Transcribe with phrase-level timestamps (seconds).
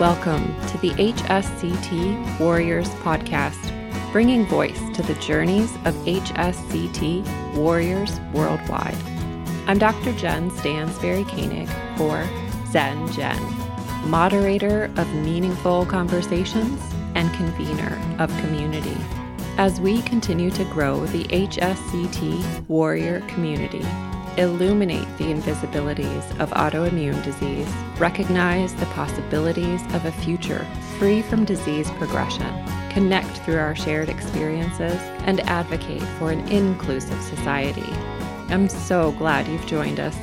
[0.00, 3.60] Welcome to the HSCT Warriors podcast,
[4.12, 8.96] bringing voice to the journeys of HSCT warriors worldwide.
[9.66, 10.14] I'm Dr.
[10.14, 12.26] Jen Stansberry Koenig for
[12.72, 13.38] Zen Jen,
[14.08, 16.80] moderator of meaningful conversations
[17.14, 18.96] and convener of community.
[19.58, 23.84] As we continue to grow the HSCT warrior community,
[24.38, 30.66] illuminate the invisibilities of autoimmune disease, recognize the possibilities of a future
[30.98, 32.46] free from disease progression,
[32.90, 37.90] connect through our shared experiences, and advocate for an inclusive society.
[38.48, 40.16] I'm so glad you've joined us.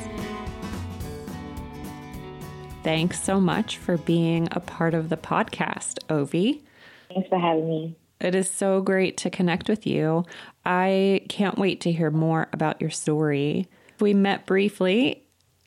[2.82, 6.62] Thanks so much for being a part of the podcast, Ovi.
[7.08, 7.96] Thanks for having me.
[8.20, 10.24] It is so great to connect with you.
[10.64, 13.68] I can't wait to hear more about your story.
[14.00, 15.24] We met briefly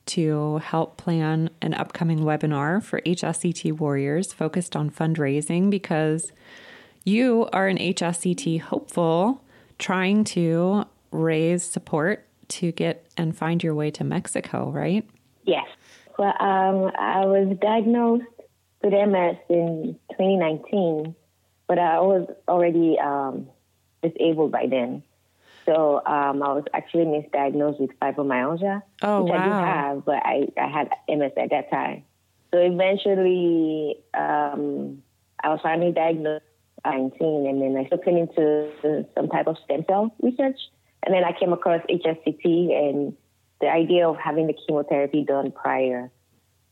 [0.07, 6.31] to help plan an upcoming webinar for HSCT Warriors focused on fundraising because
[7.03, 9.43] you are an HSCT hopeful
[9.79, 15.07] trying to raise support to get and find your way to Mexico, right?
[15.45, 15.65] Yes.
[16.17, 18.25] Well, um, I was diagnosed
[18.83, 21.15] with MS in 2019,
[21.67, 23.47] but I was already um,
[24.03, 25.03] disabled by then.
[25.71, 29.37] So um, I was actually misdiagnosed with fibromyalgia, oh, which wow.
[29.37, 32.03] I do have, but I, I had MS at that time.
[32.53, 35.01] So eventually, um,
[35.41, 36.43] I was finally diagnosed
[36.83, 40.59] at 19, and then I looked into some type of stem cell research.
[41.03, 43.15] And then I came across HSCT, and
[43.61, 46.11] the idea of having the chemotherapy done prior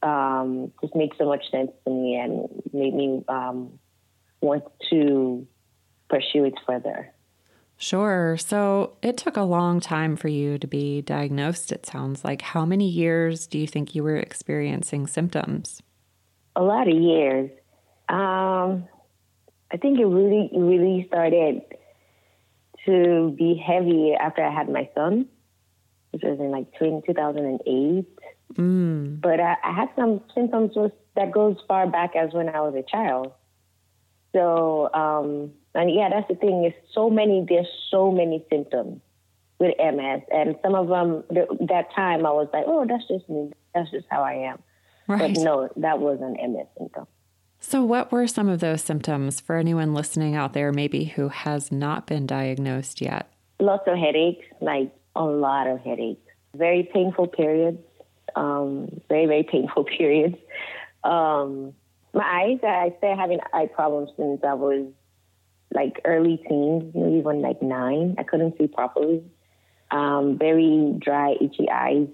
[0.03, 3.79] um, just makes so much sense to me and made me um,
[4.41, 5.47] want to
[6.09, 7.13] pursue it further.
[7.81, 8.35] Sure.
[8.35, 12.41] So it took a long time for you to be diagnosed, it sounds like.
[12.41, 15.81] How many years do you think you were experiencing symptoms?
[16.57, 17.49] A lot of years.
[18.09, 18.85] Um,
[19.71, 21.61] I think it really, really started
[22.85, 25.27] to be heavy after I had my son,
[26.11, 28.05] which was in like 2008.
[28.55, 29.21] Mm.
[29.21, 30.75] But I, I had some symptoms
[31.15, 33.31] that goes far back as when I was a child.
[34.33, 36.65] So, um, and yeah, that's the thing.
[36.65, 37.45] Is so many.
[37.47, 38.99] There's so many symptoms
[39.59, 41.23] with MS, and some of them.
[41.67, 43.51] That time, I was like, "Oh, that's just me.
[43.73, 44.59] That's just how I am."
[45.07, 45.33] Right.
[45.33, 47.07] But no, that was an MS symptom.
[47.61, 51.71] So, what were some of those symptoms for anyone listening out there, maybe who has
[51.71, 53.31] not been diagnosed yet?
[53.59, 56.21] Lots of headaches, like a lot of headaches.
[56.55, 57.79] Very painful periods.
[58.35, 60.35] Um, very very painful periods.
[61.05, 61.73] Um,
[62.13, 64.87] my eyes, I started having eye problems since I was
[65.73, 68.15] like early teens, maybe even like nine.
[68.17, 69.23] I couldn't see properly.
[69.91, 72.07] Um, very dry, itchy eyes.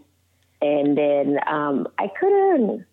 [0.61, 2.85] And then um, I couldn't,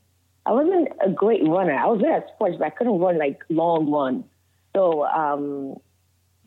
[0.45, 1.75] I wasn't a great runner.
[1.75, 4.25] I was good at sports, but I couldn't run like long runs.
[4.75, 5.77] So, um,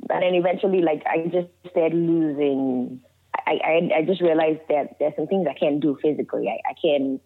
[0.09, 3.02] and then eventually, like, I just started losing.
[3.34, 6.47] I, I, I just realized that there's some things I can't do physically.
[6.50, 7.22] I, I can't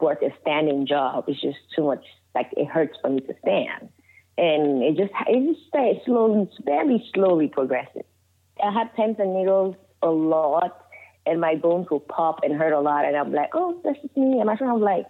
[0.00, 1.24] work a standing job.
[1.28, 3.88] It's just too much, like, it hurts for me to stand
[4.40, 8.04] and it just it just started slowly, very slowly progressing.
[8.62, 10.86] I had pins and needles a lot,
[11.26, 13.04] and my bones would pop and hurt a lot.
[13.04, 14.38] And I'm like, oh, that's just me.
[14.38, 15.06] And my friend was like,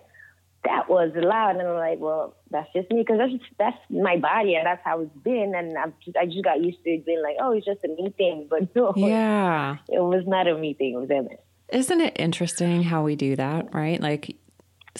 [0.64, 4.16] that was loud, and I'm like, well, that's just me because that's just, that's my
[4.16, 5.54] body and that's how it's been.
[5.56, 7.88] And I'm just, I just got used to it being like, oh, it's just a
[7.88, 10.94] me thing, but no, yeah, it was not a me thing.
[10.94, 11.38] It was MS.
[11.72, 14.00] Isn't it interesting how we do that, right?
[14.00, 14.36] Like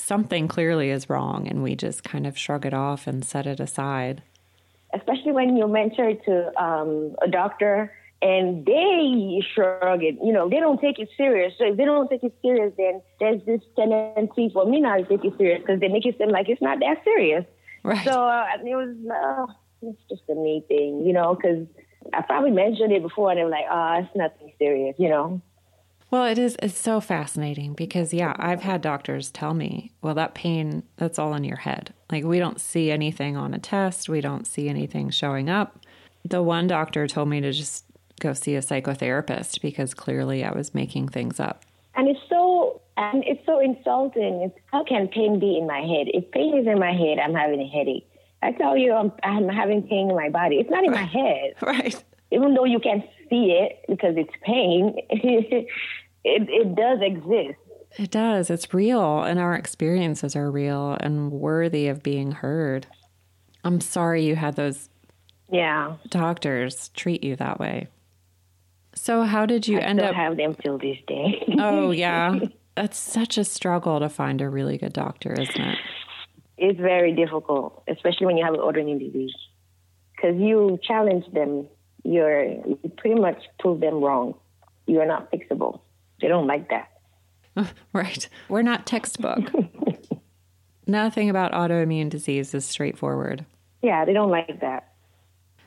[0.01, 3.61] something clearly is wrong and we just kind of shrug it off and set it
[3.61, 4.23] aside.
[4.93, 10.49] Especially when you mentor it to um, a doctor and they shrug it, you know,
[10.49, 11.55] they don't take it serious.
[11.57, 15.05] So if they don't take it serious, then there's this tendency for me not to
[15.05, 17.45] take it serious because they make it seem like it's not that serious.
[17.83, 18.05] Right.
[18.05, 19.53] So uh, it was, uh,
[19.83, 21.67] it's just a me thing, you know, because
[22.13, 25.41] I probably mentioned it before and they're like, oh, it's nothing serious, you know.
[26.11, 26.57] Well, it is.
[26.61, 31.35] It's so fascinating because, yeah, I've had doctors tell me, well, that pain, that's all
[31.35, 31.95] in your head.
[32.11, 35.79] Like, we don't see anything on a test, we don't see anything showing up.
[36.25, 37.85] The one doctor told me to just
[38.21, 41.65] go see a psychotherapist because clearly I was making things up.
[41.95, 44.43] And it's so, and it's so insulting.
[44.43, 46.07] It's, how can pain be in my head?
[46.09, 48.07] If pain is in my head, I'm having a headache.
[48.43, 50.57] I tell you, I'm, I'm having pain in my body.
[50.57, 51.55] It's not in my head.
[51.63, 52.03] Right.
[52.31, 54.97] Even though you can see it because it's pain,
[56.25, 57.59] it, it does exist.
[57.99, 58.51] It does.
[58.51, 62.87] It's real, and our experiences are real and worthy of being heard.
[63.65, 64.89] I'm sorry you had those
[65.51, 65.97] Yeah.
[66.09, 67.89] doctors treat you that way.
[68.95, 70.15] So, how did you I end up?
[70.15, 71.43] have them till this day.
[71.59, 72.39] Oh, yeah.
[72.77, 75.79] That's such a struggle to find a really good doctor, isn't it?
[76.57, 79.35] it's very difficult, especially when you have an autoimmune disease,
[80.15, 81.67] because you challenge them.
[82.05, 84.35] You're you pretty much prove them wrong.
[84.87, 85.81] You are not fixable.
[86.21, 86.91] They don't like that.
[87.93, 88.29] right.
[88.49, 89.51] We're not textbook.
[90.87, 93.45] Nothing about autoimmune disease is straightforward.
[93.83, 94.93] Yeah, they don't like that.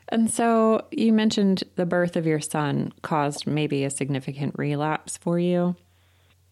[0.08, 5.38] And so you mentioned the birth of your son caused maybe a significant relapse for
[5.38, 5.76] you.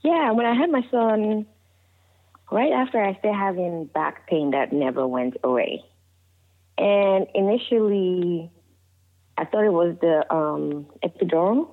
[0.01, 1.47] Yeah, when I had my son,
[2.51, 5.85] right after I started having back pain that never went away.
[6.79, 8.51] And initially,
[9.37, 11.69] I thought it was the um, epidural.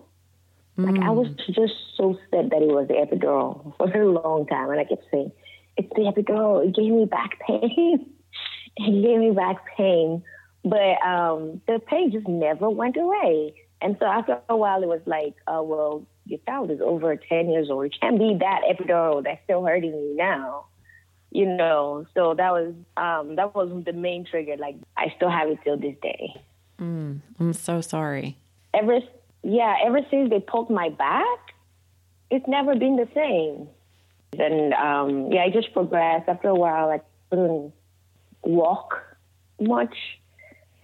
[0.80, 0.86] Mm.
[0.86, 4.70] Like I was just so sad that it was the epidural for a long time,
[4.70, 5.32] and I kept saying,
[5.78, 6.66] "It's the epidural.
[6.66, 8.10] It gave me back pain.
[8.78, 10.24] it gave me back pain."
[10.64, 13.54] But um, the pain just never went away.
[13.82, 17.50] And so after a while, it was like, oh, well, your child is over 10
[17.50, 17.86] years old.
[17.86, 20.66] It can't be that epidural that's still hurting you now.
[21.32, 24.58] You know, so that was um, that was the main trigger.
[24.58, 26.34] Like I still have it till this day.
[26.82, 28.38] Mm, I'm so sorry.
[28.74, 29.00] Ever,
[29.44, 31.40] yeah, ever since they poked my back,
[32.30, 33.68] it's never been the same.
[34.40, 36.30] And um, yeah, I just progressed.
[36.30, 37.74] After a while, I couldn't
[38.44, 39.02] walk
[39.60, 39.96] much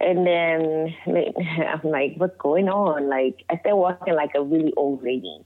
[0.00, 3.08] and then I'm like, what's going on?
[3.08, 5.44] Like, I started walking like a really old lady.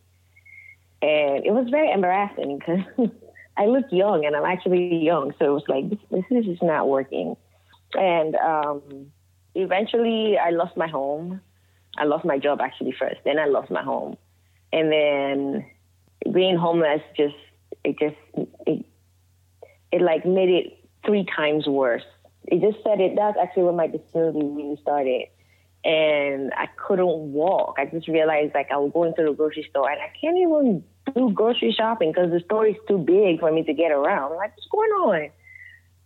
[1.03, 3.09] And it was very embarrassing because
[3.57, 5.33] I look young and I'm actually young.
[5.39, 7.37] So it was like, this, this is not working.
[7.95, 9.13] And um,
[9.55, 11.41] eventually I lost my home.
[11.97, 13.21] I lost my job actually first.
[13.25, 14.17] Then I lost my home.
[14.73, 15.67] And then
[16.33, 17.35] being homeless just,
[17.85, 18.17] it just,
[18.67, 18.85] it,
[19.93, 22.05] it like made it three times worse
[22.45, 23.17] it just said it.
[23.17, 25.27] That's actually when my disability really started.
[25.85, 27.77] And I couldn't walk.
[27.79, 30.85] I just realized like I was going to the grocery store and I can't even
[31.15, 34.33] do grocery shopping because the store is too big for me to get around.
[34.33, 35.31] I'm like, what's going on?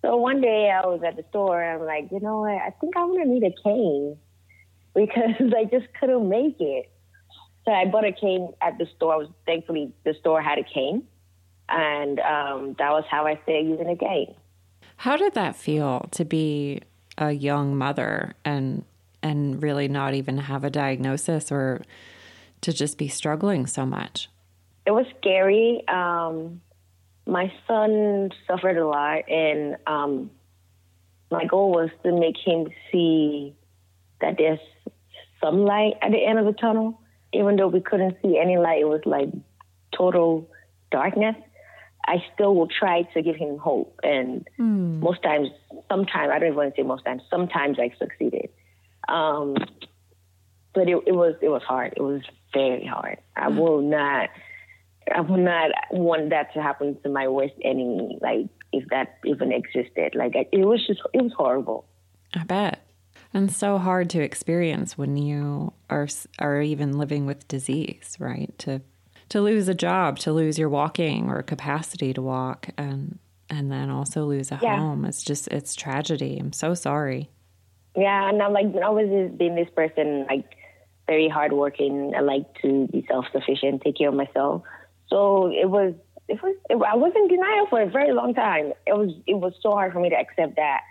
[0.02, 2.52] So one day I was at the store and I'm like, you know what?
[2.52, 4.16] I think I'm gonna need a cane
[5.06, 6.90] because I just couldn't make it.
[7.64, 9.14] So I bought a cane at the store.
[9.14, 11.04] I was thankfully the store had a cane,
[11.68, 14.34] and um, that was how I started using a cane.
[14.96, 16.82] How did that feel to be
[17.16, 18.84] a young mother and
[19.22, 21.82] and really not even have a diagnosis or
[22.60, 24.28] to just be struggling so much?
[24.86, 25.82] It was scary.
[25.88, 26.60] Um,
[27.26, 30.30] my son suffered a lot, and um,
[31.30, 33.54] my goal was to make him see
[34.20, 34.60] that there's
[35.44, 37.00] some light at the end of the tunnel.
[37.32, 39.28] Even though we couldn't see any light, it was like
[39.96, 40.48] total
[40.90, 41.34] darkness.
[42.06, 43.98] I still will try to give him hope.
[44.02, 45.00] And mm.
[45.00, 45.48] most times,
[45.88, 48.50] sometimes, I don't even want to say most times, sometimes I succeeded.
[49.08, 49.56] Um,
[50.74, 51.94] but it, it, was it was hard.
[51.96, 53.18] It was very hard.
[53.36, 53.56] I mm.
[53.56, 54.28] will not
[55.12, 58.18] I will not want that to happen to my worst enemy.
[58.20, 61.86] Like if that even existed, like it was just it was horrible.
[62.34, 62.80] I bet.
[63.34, 66.06] And so hard to experience when you are
[66.38, 68.56] are even living with disease, right?
[68.60, 68.80] To
[69.30, 73.18] to lose a job, to lose your walking or capacity to walk, and
[73.50, 74.76] and then also lose a yeah.
[74.76, 75.04] home.
[75.04, 76.38] It's just it's tragedy.
[76.38, 77.28] I'm so sorry.
[77.96, 80.54] Yeah, and I'm like I was being this person like
[81.08, 82.14] very hardworking.
[82.16, 84.62] I like to be self sufficient, take care of myself.
[85.08, 85.94] So it was
[86.28, 88.72] it was it, I was in denial for a very long time.
[88.86, 90.82] It was it was so hard for me to accept that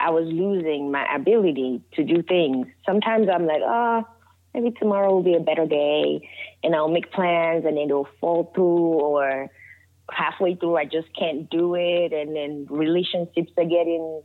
[0.00, 2.66] I was losing my ability to do things.
[2.86, 4.06] Sometimes I'm like, oh,
[4.54, 6.28] maybe tomorrow will be a better day
[6.62, 9.50] and I'll make plans and then it'll fall through or
[10.10, 14.22] halfway through I just can't do it and then relationships are getting,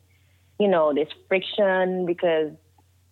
[0.59, 2.51] you know, this friction because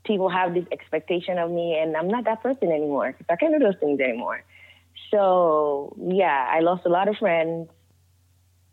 [0.06, 3.60] people have this expectation of me and I'm not that person anymore I can't do
[3.60, 4.44] those things anymore.
[5.12, 7.70] So yeah, I lost a lot of friends.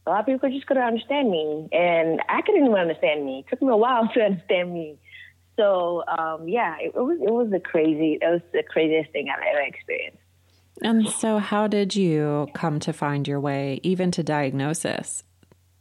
[0.08, 3.40] A lot of people just couldn't understand me and I couldn't even understand me.
[3.40, 4.96] It took me a while to understand me.
[5.56, 9.28] So um, yeah, it, it, was it was the crazy it was the craziest thing
[9.28, 10.22] I've ever experienced.
[10.80, 15.24] And so, how did you come to find your way, even to diagnosis?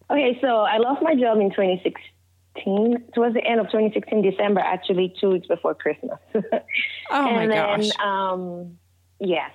[0.09, 3.11] Okay, so I lost my job in 2016.
[3.13, 6.17] Towards the end of 2016, December, actually, two weeks before Christmas.
[6.33, 6.41] oh
[7.11, 7.89] my and gosh!
[7.89, 8.77] Then, um,
[9.19, 9.51] yes,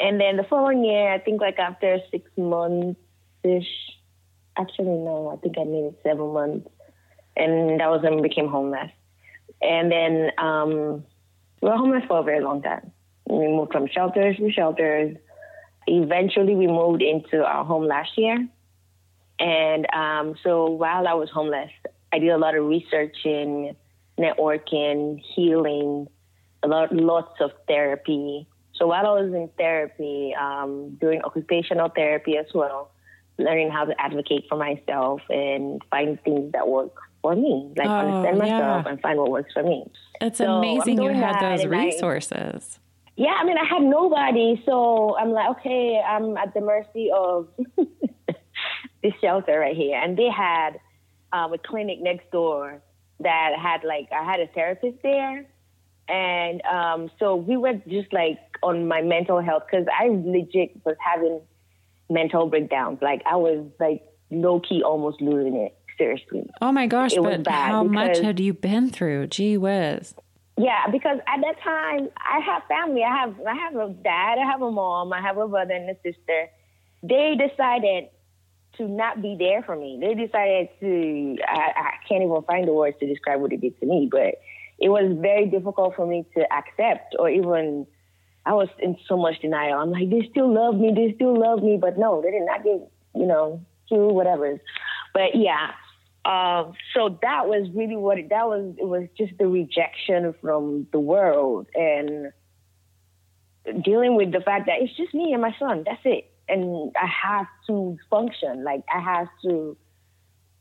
[0.00, 2.98] and then the following year, I think like after six months
[4.58, 6.68] Actually, no, I think I needed seven months,
[7.36, 8.90] and that was when we became homeless.
[9.60, 11.04] And then um,
[11.60, 12.92] we were homeless for a very long time.
[13.28, 15.16] We moved from shelters to shelters.
[15.86, 18.48] Eventually, we moved into our home last year.
[19.38, 21.70] And um, so while I was homeless,
[22.12, 23.76] I did a lot of researching,
[24.18, 26.08] networking, healing,
[26.62, 28.46] a lot, lots of therapy.
[28.74, 32.90] So while I was in therapy, um, doing occupational therapy as well,
[33.38, 37.92] learning how to advocate for myself and find things that work for me, like oh,
[37.92, 38.92] understand myself yeah.
[38.92, 39.84] and find what works for me.
[40.20, 42.78] It's so amazing you had those resources.
[42.78, 42.82] I,
[43.16, 47.48] yeah, I mean, I had nobody, so I'm like, okay, I'm at the mercy of
[49.02, 50.78] this shelter right here, and they had
[51.32, 52.80] um, a clinic next door
[53.20, 55.46] that had like I had a therapist there,
[56.08, 60.96] and um, so we were just like on my mental health because I legit was
[61.00, 61.40] having
[62.08, 62.98] mental breakdowns.
[63.02, 65.76] Like I was like low key almost losing it.
[65.98, 66.46] Seriously.
[66.60, 67.14] Oh my gosh!
[67.14, 69.28] It but how much had you been through?
[69.28, 70.14] Gee whiz.
[70.58, 73.02] Yeah, because at that time I have family.
[73.02, 75.88] I have I have a dad, I have a mom, I have a brother and
[75.90, 76.48] a sister.
[77.02, 78.08] They decided
[78.78, 79.98] to not be there for me.
[80.00, 83.78] They decided to I, I can't even find the words to describe what it did
[83.80, 84.36] to me, but
[84.78, 87.86] it was very difficult for me to accept or even
[88.46, 89.80] I was in so much denial.
[89.80, 92.62] I'm like, they still love me, they still love me, but no, they did not
[92.62, 92.80] get,
[93.14, 94.60] you know, to whatever.
[95.12, 95.72] But yeah,
[96.24, 98.74] um, so that was really what it, that was.
[98.78, 102.32] It was just the rejection from the world and
[103.84, 105.82] dealing with the fact that it's just me and my son.
[105.84, 108.62] That's it, and I have to function.
[108.62, 109.76] Like I have to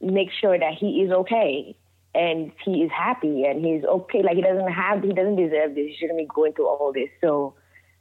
[0.01, 1.75] make sure that he is okay
[2.13, 4.23] and he is happy and he's okay.
[4.23, 5.87] Like he doesn't have, he doesn't deserve this.
[5.87, 7.09] He shouldn't be going through all this.
[7.21, 7.55] So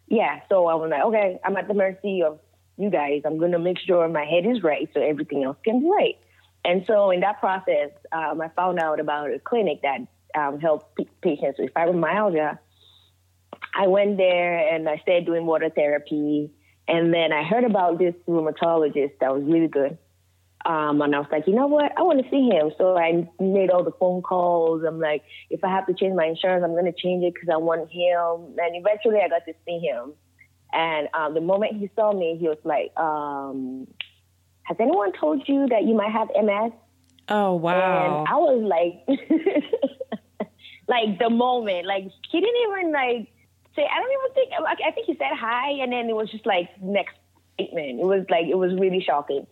[0.08, 2.40] yeah, so I was like, okay, I'm at the mercy of
[2.76, 3.23] you guys.
[3.25, 6.18] I'm gonna make sure my head is right so everything else can be right.
[6.64, 9.99] And so in that process, um, I found out about a clinic that
[10.34, 12.58] um, helped p- patients with fibromyalgia.
[13.76, 16.50] I went there and I started doing water therapy.
[16.88, 19.99] And then I heard about this rheumatologist that was really good.
[20.66, 21.92] Um, and I was like, you know what?
[21.97, 22.73] I want to see him.
[22.78, 24.83] So I made all the phone calls.
[24.87, 27.50] I'm like, if I have to change my insurance, I'm going to change it because
[27.52, 28.56] I want him.
[28.59, 30.14] And eventually I got to see him.
[30.73, 33.87] And um, the moment he saw me, he was like, um,
[34.62, 36.73] has anyone told you that you might have MS?
[37.28, 38.25] Oh, wow.
[38.25, 39.18] And I was like,
[40.88, 43.28] like the moment, like he didn't even like
[43.76, 44.52] say, I don't even think,
[44.87, 45.73] I think he said hi.
[45.83, 47.14] And then it was just like next
[47.54, 48.00] statement.
[48.00, 49.47] It was like, it was really shocking.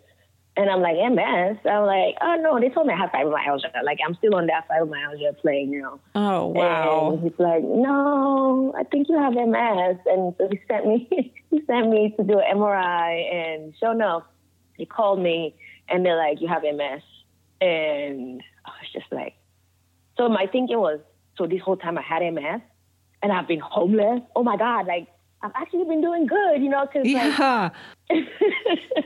[0.54, 1.58] And I'm like, MS?
[1.64, 3.82] I'm like, oh no, they told me I have fibromyalgia.
[3.84, 6.00] Like I'm still on that fibromyalgia plane, you know.
[6.14, 7.12] Oh wow.
[7.12, 9.98] And he's like, no, I think you have MS.
[10.06, 11.08] And so he sent me,
[11.50, 14.24] he sent me to do an MRI, and sure enough,
[14.78, 15.54] they called me
[15.88, 17.02] and they're like, you have MS.
[17.60, 19.34] And I was just like,
[20.16, 21.00] so my thinking was,
[21.38, 22.60] so this whole time I had MS
[23.22, 24.20] and I've been homeless.
[24.36, 25.08] Oh my God, like
[25.42, 27.70] I've actually been doing good, you know, because yeah.
[28.10, 28.24] Like,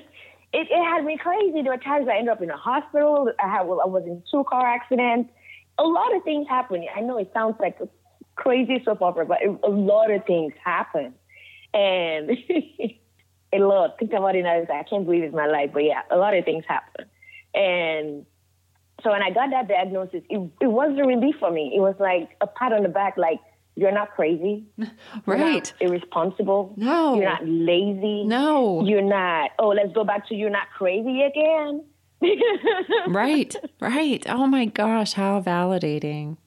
[0.52, 1.62] it, it had me crazy.
[1.62, 3.30] There were times I ended up in a hospital.
[3.42, 5.30] I, had, I was in two car accidents.
[5.78, 6.84] A lot of things happened.
[6.94, 7.88] I know it sounds like a
[8.36, 11.14] crazy soap opera, but it, a lot of things happened.
[11.74, 12.30] And
[13.52, 13.98] a lot.
[13.98, 14.62] Think about it now.
[14.62, 17.06] I can't believe it's my life, but yeah, a lot of things happen.
[17.54, 18.26] And
[19.02, 21.72] so when I got that diagnosis, it, it was a relief for me.
[21.74, 23.40] It was like a pat on the back, like
[23.76, 24.64] you're not crazy,
[25.26, 25.38] right?
[25.38, 26.75] Not irresponsible.
[26.76, 28.25] No, you're not lazy.
[28.25, 29.50] No, you're not.
[29.59, 31.85] Oh, let's go back to you're not crazy again.
[33.09, 34.25] right, right.
[34.28, 36.38] Oh my gosh, how validating.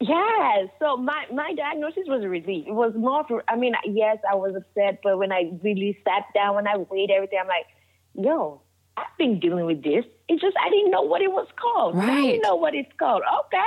[0.00, 0.66] Yeah.
[0.78, 2.66] So my, my diagnosis was a relief.
[2.68, 6.26] It was more for, I mean, yes, I was upset, but when I really sat
[6.34, 7.66] down, when I weighed everything, I'm like,
[8.14, 8.60] yo,
[8.96, 10.04] I've been dealing with this.
[10.28, 11.96] It's just, I didn't know what it was called.
[11.96, 12.10] Right.
[12.10, 13.22] I didn't know what it's called.
[13.46, 13.58] Okay.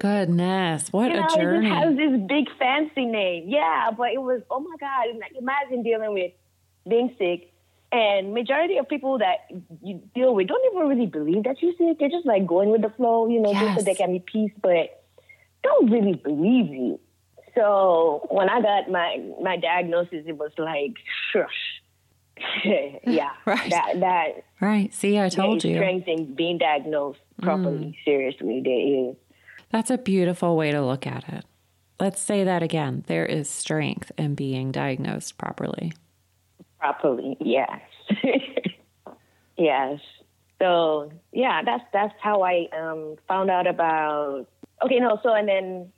[0.00, 1.68] Goodness, what you know, a journey!
[1.68, 3.90] It has this big fancy name, yeah.
[3.96, 5.06] But it was, oh my god!
[5.38, 6.32] Imagine dealing with
[6.88, 7.52] being sick,
[7.92, 9.50] and majority of people that
[9.82, 11.98] you deal with don't even really believe that you're sick.
[11.98, 13.62] They're just like going with the flow, you know, yes.
[13.62, 15.04] just so there can be peace, but
[15.62, 16.98] don't really believe you.
[17.54, 20.94] So when I got my my diagnosis, it was like,
[21.32, 21.71] shush.
[22.64, 23.70] yeah, right.
[23.70, 24.92] That that right.
[24.94, 25.76] See, I told you.
[25.76, 27.78] Strength in being diagnosed properly.
[27.78, 28.04] Mm.
[28.04, 29.16] Seriously, there is.
[29.70, 31.44] That's a beautiful way to look at it.
[32.00, 33.04] Let's say that again.
[33.06, 35.92] There is strength in being diagnosed properly
[36.82, 37.36] properly.
[37.40, 37.80] Yes.
[39.56, 40.00] yes.
[40.60, 44.46] So yeah, that's that's how I um, found out about.
[44.84, 45.18] Okay, no.
[45.22, 45.92] So and then,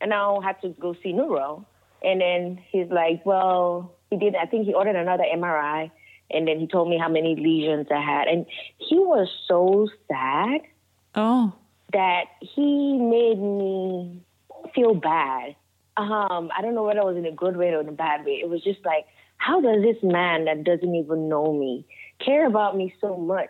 [0.00, 1.66] and now I had to go see neuro,
[2.02, 4.36] and then he's like, well, he did.
[4.36, 5.90] I think he ordered another MRI,
[6.30, 8.46] and then he told me how many lesions I had, and
[8.78, 10.60] he was so sad.
[11.14, 11.52] Oh.
[11.92, 14.22] That he made me
[14.74, 15.56] feel bad.
[15.98, 18.24] Um, I don't know whether it was in a good way or in a bad
[18.24, 18.40] way.
[18.42, 19.04] It was just like
[19.42, 21.84] how does this man that doesn't even know me
[22.24, 23.48] care about me so much?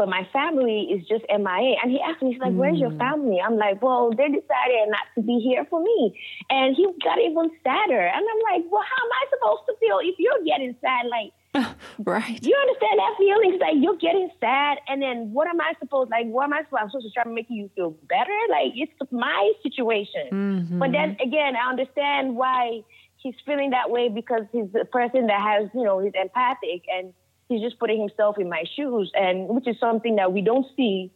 [0.00, 1.76] But my family is just MIA.
[1.82, 2.96] And he asked me, he's like, Where's your hmm.
[2.96, 3.36] family?
[3.38, 6.16] I'm like, Well, they decided not to be here for me.
[6.48, 8.00] And he got even sadder.
[8.00, 11.04] And I'm like, Well, how am I supposed to feel if you're getting sad?
[11.12, 11.36] Like,
[11.98, 12.40] right.
[12.40, 13.52] You understand that feeling?
[13.52, 16.26] It's like you're getting sad, and then what am I supposed like?
[16.26, 16.80] What am I supposed?
[16.80, 18.38] I'm supposed to try to make you feel better?
[18.48, 20.30] Like it's my situation.
[20.32, 20.78] Mm-hmm.
[20.78, 22.84] But then again, I understand why
[23.16, 27.12] he's feeling that way because he's a person that has, you know, he's empathic and
[27.50, 31.12] he's just putting himself in my shoes, and which is something that we don't see.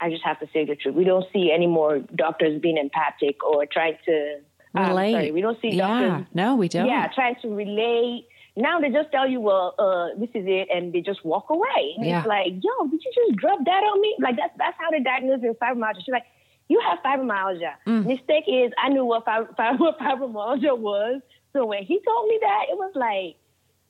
[0.00, 0.94] I just have to say the truth.
[0.94, 4.38] We don't see any more doctors being empathic or trying to
[4.74, 5.12] um, relate.
[5.12, 6.08] Sorry, we don't see doctors.
[6.08, 6.24] yeah.
[6.32, 6.86] No, we don't.
[6.86, 8.26] Yeah, trying to relate.
[8.56, 11.94] Now they just tell you, well, uh, this is it, and they just walk away.
[11.96, 12.18] And yeah.
[12.18, 14.16] It's like, yo, did you just drop that on me?
[14.20, 16.04] Like that's that's how they diagnosed me fibromyalgia.
[16.04, 16.26] She's like,
[16.68, 17.74] you have fibromyalgia.
[17.86, 18.06] Mm.
[18.06, 19.56] Mistake is, I knew what, what
[20.00, 21.20] fibromyalgia was.
[21.52, 23.36] So when he told me that, it was like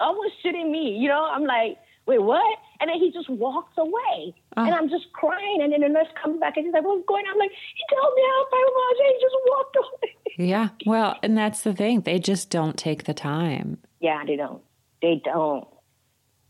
[0.02, 0.96] almost shitting me.
[0.98, 2.58] You know, I'm like, wait, what?
[2.80, 4.34] And then he just walks away.
[4.56, 4.62] Uh.
[4.66, 5.60] And I'm just crying.
[5.62, 7.32] And then the nurse comes back and she's like, what's going on?
[7.32, 9.06] I'm like, he told me have fibromyalgia.
[9.06, 10.48] He just walked away.
[10.48, 10.68] Yeah.
[10.86, 12.00] Well, and that's the thing.
[12.00, 13.78] They just don't take the time.
[14.00, 14.62] Yeah, they don't.
[15.00, 15.66] They don't.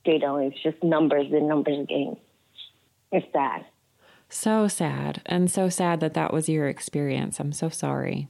[0.06, 0.42] They don't.
[0.42, 2.16] It's just numbers and numbers game.
[3.10, 3.66] It's sad.
[4.28, 5.20] So sad.
[5.26, 7.38] And so sad that that was your experience.
[7.38, 8.28] I'm so sorry.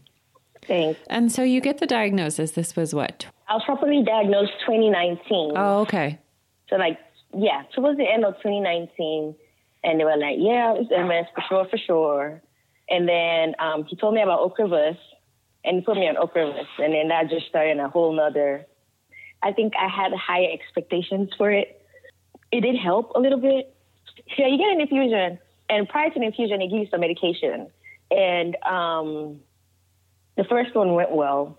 [0.66, 1.00] Thanks.
[1.08, 2.52] And so you get the diagnosis.
[2.52, 3.26] This was what?
[3.48, 5.52] I was properly diagnosed 2019.
[5.56, 6.18] Oh, okay.
[6.70, 6.98] So like,
[7.34, 9.34] yeah, towards the end of 2019,
[9.84, 12.42] and they were like, "Yeah, it's MS for sure, for sure."
[12.88, 14.96] And then um, he told me about Ocrevus,
[15.64, 18.66] and he put me on Ocrevus, and then that just started a whole nother.
[19.42, 21.80] I think I had higher expectations for it.
[22.52, 23.74] It did help a little bit.
[24.38, 25.38] Yeah, you get an infusion,
[25.68, 27.68] and prior to the infusion, they give you some medication,
[28.10, 29.40] and um,
[30.36, 31.58] the first one went well.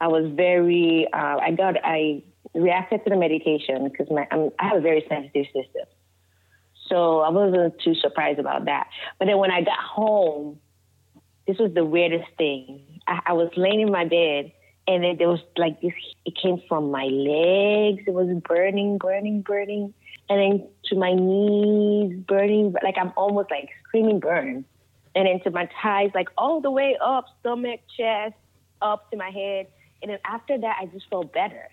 [0.00, 2.22] I was very, uh, I got, I
[2.54, 5.86] reacted to the medication because my, I'm, I have a very sensitive system.
[6.88, 8.88] So I wasn't too surprised about that.
[9.18, 10.60] But then when I got home,
[11.46, 13.00] this was the weirdest thing.
[13.06, 14.52] I, I was laying in my bed
[14.86, 15.92] and then there was like this,
[16.26, 18.02] it came from my legs.
[18.06, 19.94] It was burning, burning, burning.
[20.28, 24.64] And then to my knees, burning, like I'm almost like screaming burn
[25.14, 28.34] and into my thighs, like all the way up, stomach, chest,
[28.82, 29.66] up to my head.
[30.02, 31.68] And then after that, I just felt better.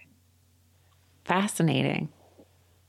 [1.25, 2.09] Fascinating.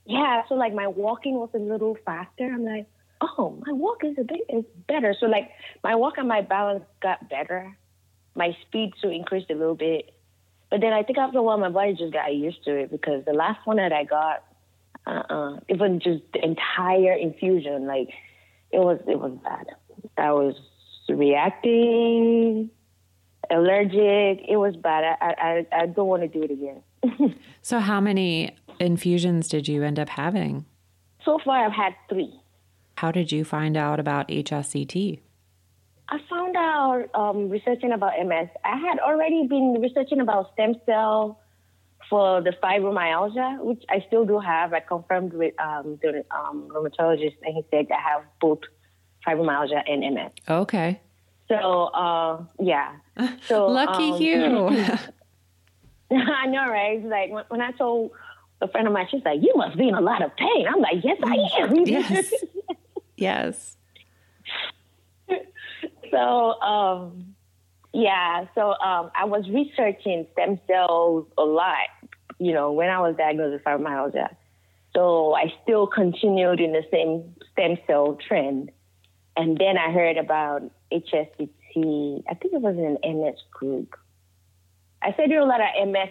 [0.05, 0.43] Yeah.
[0.49, 2.45] So like my walking was a little faster.
[2.45, 2.87] I'm like,
[3.21, 5.15] oh, my walk is a bit is better.
[5.19, 5.51] So like
[5.83, 7.77] my walk and my balance got better.
[8.35, 10.12] My speed so increased a little bit.
[10.71, 13.25] But then I think after a while, my body just got used to it because
[13.25, 14.45] the last one that I got,
[15.07, 17.87] uh, uh it was just the entire infusion.
[17.87, 18.09] Like
[18.71, 19.67] it was, it was bad.
[20.17, 20.55] I was
[21.09, 22.71] reacting,
[23.51, 24.45] allergic.
[24.49, 25.17] It was bad.
[25.21, 27.37] I, I, I don't want to do it again.
[27.62, 30.67] so, how many infusions did you end up having?
[31.25, 32.41] So far, I've had three.
[32.97, 35.21] How did you find out about HSCT?
[36.09, 38.49] I found out um, researching about MS.
[38.65, 41.41] I had already been researching about stem cell
[42.11, 44.75] for the fibromyalgia, which I still do have.
[44.75, 48.61] I confirmed with um, the um, rheumatologist, and he said I have both
[49.27, 50.31] fibromyalgia and MS.
[50.49, 51.01] Okay.
[51.49, 52.97] So uh, yeah.
[53.47, 54.89] So lucky um, you.
[56.17, 56.99] I know, right?
[56.99, 58.13] It's like when, when, I told
[58.61, 60.81] a friend of mine, she's like, "You must be in a lot of pain." I'm
[60.81, 62.33] like, "Yes, I am." yes.
[63.17, 63.77] yes.
[66.11, 67.35] So um,
[67.93, 71.89] yeah, so um, I was researching stem cells a lot.
[72.39, 74.35] You know, when I was diagnosed with fibromyalgia.
[74.95, 78.71] So I still continued in the same stem cell trend.
[79.37, 82.23] And then I heard about HSCT.
[82.29, 83.97] I think it was in an MS group.
[85.03, 86.11] I started doing a lot of MS,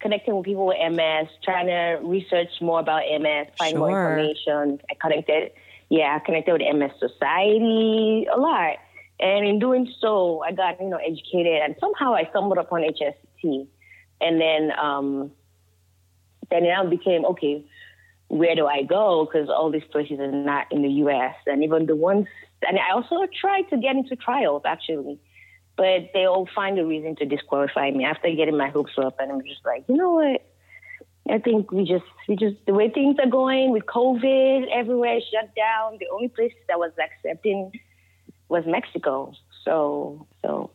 [0.00, 3.78] connecting with people with MS, trying to research more about MS, find sure.
[3.78, 4.80] more information.
[4.90, 5.52] I connected,
[5.88, 8.76] yeah, I connected with MS Society a lot.
[9.18, 13.66] And in doing so, I got, you know, educated and somehow I stumbled upon HSCT.
[14.20, 15.32] And then, um,
[16.50, 17.64] then it now became, okay,
[18.28, 19.26] where do I go?
[19.26, 21.34] Because all these places are not in the U.S.
[21.46, 22.26] And even the ones,
[22.66, 25.18] and I also tried to get into trials actually,
[25.76, 29.16] but they all find a reason to disqualify me after getting my hopes up.
[29.18, 30.46] And I'm just like, you know what?
[31.28, 35.54] I think we just, we just, the way things are going with COVID, everywhere shut
[35.54, 35.96] down.
[35.98, 37.72] The only place that was accepting
[38.48, 39.32] was Mexico.
[39.64, 40.70] So, so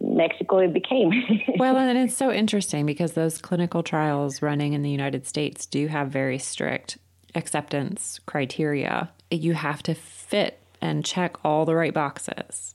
[0.00, 1.10] Mexico it became.
[1.58, 5.86] well, and it's so interesting because those clinical trials running in the United States do
[5.86, 6.98] have very strict
[7.34, 9.10] acceptance criteria.
[9.30, 12.74] You have to fit and check all the right boxes,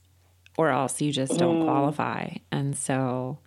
[0.58, 1.66] or else you just don't mm.
[1.66, 2.36] qualify.
[2.52, 3.40] And so,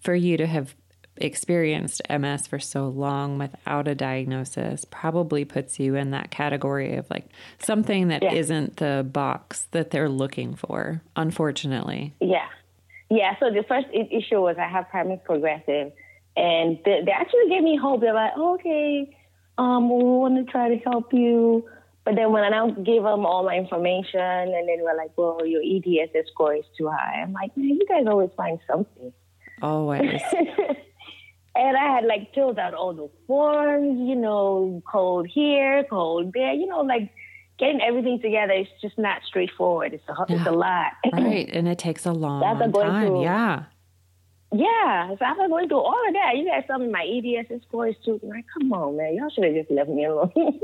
[0.00, 0.74] for you to have
[1.20, 7.10] experienced MS for so long without a diagnosis probably puts you in that category of
[7.10, 7.28] like
[7.58, 8.60] something that Yeah.
[8.60, 12.14] not the box that they're looking for, unfortunately.
[12.20, 12.46] Yeah.
[13.10, 13.34] Yeah.
[13.40, 15.92] So the first issue was I have primary progressive,
[16.36, 18.00] and they, they actually gave me hope.
[18.00, 19.16] They're like, okay,
[19.56, 21.68] um, we want to try to help you.
[22.04, 25.60] But then when I gave them all my information, and then we're like, well, your
[25.60, 27.20] EDSS score is too high.
[27.22, 29.12] I'm like, man, you guys always find something.
[29.60, 30.22] Always.
[30.32, 36.52] and I had like filled out all the forms, you know, code here, code there,
[36.52, 37.10] you know, like
[37.58, 39.92] getting everything together is just not straightforward.
[39.94, 40.92] It's a, it's a lot.
[41.12, 41.48] right.
[41.52, 43.06] And it takes a long That's a going time.
[43.08, 43.64] through- Yeah.
[44.50, 47.96] Yeah, so after going through all of that, you guys tell me my EDSS scores
[48.02, 48.18] too.
[48.22, 50.32] Like, come on, man, y'all should have just left me alone.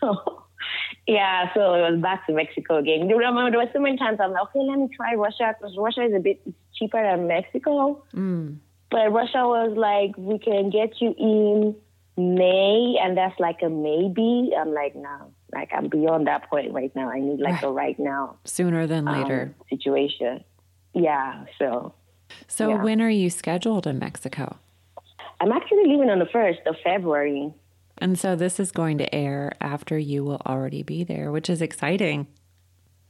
[0.00, 0.42] so,
[1.06, 3.08] yeah, so it was back to Mexico again.
[3.08, 5.76] You remember there were so many times I'm like, okay, let me try Russia because
[5.78, 6.40] Russia is a bit
[6.74, 8.02] cheaper than Mexico.
[8.12, 8.56] Mm.
[8.90, 11.76] But Russia was like, we can get you in
[12.16, 14.50] May, and that's like a maybe.
[14.58, 17.10] I'm like, no, like I'm beyond that point right now.
[17.10, 19.54] I need like a right now Sooner than um, later.
[19.68, 20.44] situation.
[20.94, 21.94] Yeah, so.
[22.48, 22.82] so yeah.
[22.82, 24.58] when are you scheduled in Mexico?
[25.40, 27.54] I'm actually leaving on the 1st of February.
[27.98, 31.62] And so this is going to air after you will already be there, which is
[31.62, 32.26] exciting.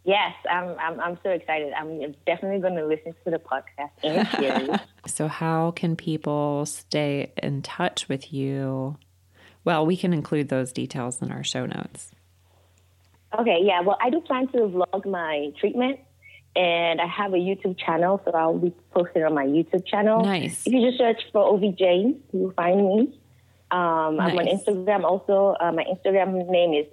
[0.04, 1.72] Yes, I'm, I'm, I'm so excited.
[1.72, 4.80] I'm definitely going to listen to the podcast and series.
[5.06, 8.96] So, how can people stay in touch with you?
[9.64, 12.12] Well, we can include those details in our show notes.
[13.38, 16.00] Okay, yeah, well, I do plan to vlog my treatment,
[16.56, 20.24] and I have a YouTube channel, so I'll be posting on my YouTube channel.
[20.24, 20.66] Nice.
[20.66, 23.20] If you just search for OV James, you'll find me.
[23.70, 25.54] Um, I'm on Instagram also.
[25.60, 26.86] Uh, my Instagram name is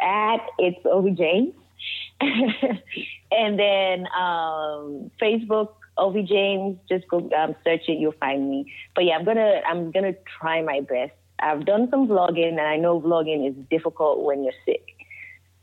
[0.00, 1.54] at it's OV James.
[2.20, 6.78] and then um, Facebook OV James.
[6.88, 8.72] Just go um, search it, you'll find me.
[8.94, 11.12] But yeah, I'm gonna I'm gonna try my best.
[11.38, 14.95] I've done some vlogging, and I know vlogging is difficult when you're sick.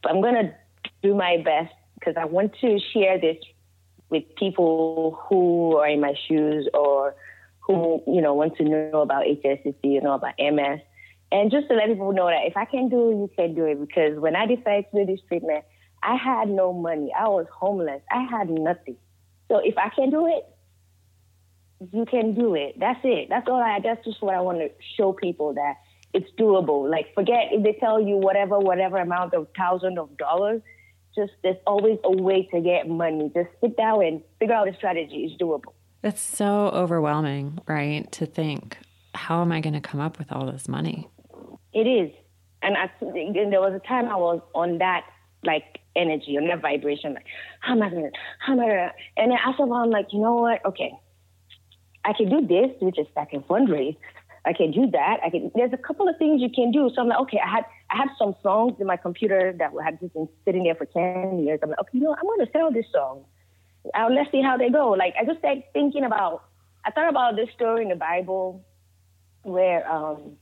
[0.09, 0.55] I'm gonna
[1.01, 3.37] do my best because I want to share this
[4.09, 7.15] with people who are in my shoes or
[7.61, 10.79] who you know want to know about HSCT, you know about MS,
[11.31, 13.65] and just to let people know that if I can do it, you can do
[13.65, 13.79] it.
[13.79, 15.63] Because when I decided to do this treatment,
[16.03, 17.11] I had no money.
[17.17, 18.01] I was homeless.
[18.11, 18.97] I had nothing.
[19.49, 20.45] So if I can do it,
[21.91, 22.79] you can do it.
[22.79, 23.29] That's it.
[23.29, 23.79] That's all I.
[23.81, 25.75] That's just what I want to show people that
[26.13, 26.89] it's doable.
[26.89, 30.62] Like forget if they tell you whatever, whatever amount of thousand of dollars.
[31.15, 33.32] Just there's always a way to get money.
[33.36, 35.30] Just sit down and figure out a strategy.
[35.30, 35.73] It's doable.
[36.02, 38.12] That's so overwhelming, right?
[38.13, 38.78] To think,
[39.13, 41.08] how am I going to come up with all this money?
[41.71, 42.12] It is.
[42.63, 45.06] And, I, and there was a time I was on that
[45.45, 47.26] like energy, on that vibration, like,
[47.60, 50.08] how am I gonna, how am I gonna, and then after a while, I'm like,
[50.12, 50.65] you know what?
[50.65, 50.91] Okay,
[52.06, 53.97] I can do this, which is I can fundraise.
[54.45, 55.19] I can do that.
[55.25, 55.51] I can.
[55.56, 56.91] There's a couple of things you can do.
[56.93, 59.99] So I'm like, okay, I had I have some songs in my computer that had
[60.01, 61.60] just been sitting there for ten years.
[61.63, 63.23] I'm like, okay, you know, I'm to sell this song.
[63.93, 64.89] Uh, let's see how they go.
[64.91, 66.43] Like I just started thinking about.
[66.86, 68.65] I thought about this story in the Bible
[69.43, 70.34] where um,